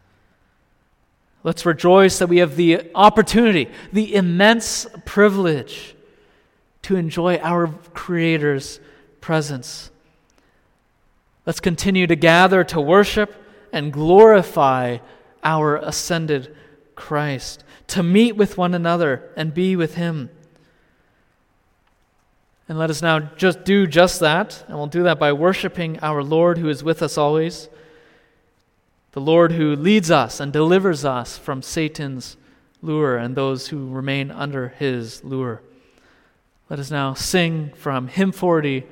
Let's 1.44 1.66
rejoice 1.66 2.20
that 2.20 2.28
we 2.28 2.40
have 2.40 2.56
the 2.56 2.92
opportunity, 2.94 3.70
the 3.94 4.14
immense 4.16 4.86
privilege 5.06 5.96
to 6.84 6.96
enjoy 6.96 7.38
our 7.38 7.68
Creator's 7.94 8.80
presence. 9.22 9.92
Let's 11.46 11.60
continue 11.60 12.08
to 12.08 12.16
gather 12.16 12.64
to 12.66 12.82
worship 12.82 13.34
and 13.72 13.94
glorify 13.94 14.98
our 15.44 15.78
ascended 15.78 16.56
Christ, 16.96 17.64
to 17.88 18.04
meet 18.04 18.36
with 18.36 18.58
one 18.58 18.74
another 18.74 19.30
and 19.36 19.54
be 19.54 19.76
with 19.76 19.96
Him. 19.96 20.30
And 22.68 22.78
let 22.78 22.90
us 22.90 23.02
now 23.02 23.20
just 23.20 23.64
do 23.64 23.88
just 23.88 24.20
that, 24.20 24.64
and 24.68 24.78
we'll 24.78 24.88
do 24.88 25.04
that 25.04 25.18
by 25.18 25.34
worshiping 25.34 26.00
our 26.02 26.22
Lord 26.22 26.58
who 26.58 26.70
is 26.70 26.84
with 26.84 27.02
us 27.02 27.18
always 27.18 27.70
the 29.12 29.22
Lord 29.22 29.52
who 29.54 29.76
leads 29.76 30.12
us 30.12 30.40
and 30.40 30.54
delivers 30.54 31.04
us 31.04 31.38
from 31.38 31.62
Satan's 31.62 32.38
lure 32.82 33.18
and 33.18 33.36
those 33.36 33.68
who 33.68 33.90
remain 33.90 34.30
under 34.30 34.70
his 34.70 35.24
lure. 35.24 35.62
Let 36.70 36.80
us 36.80 36.92
now 36.92 37.16
sing 37.16 37.72
from 37.76 38.08
hymn 38.08 38.32
40. 38.32 38.86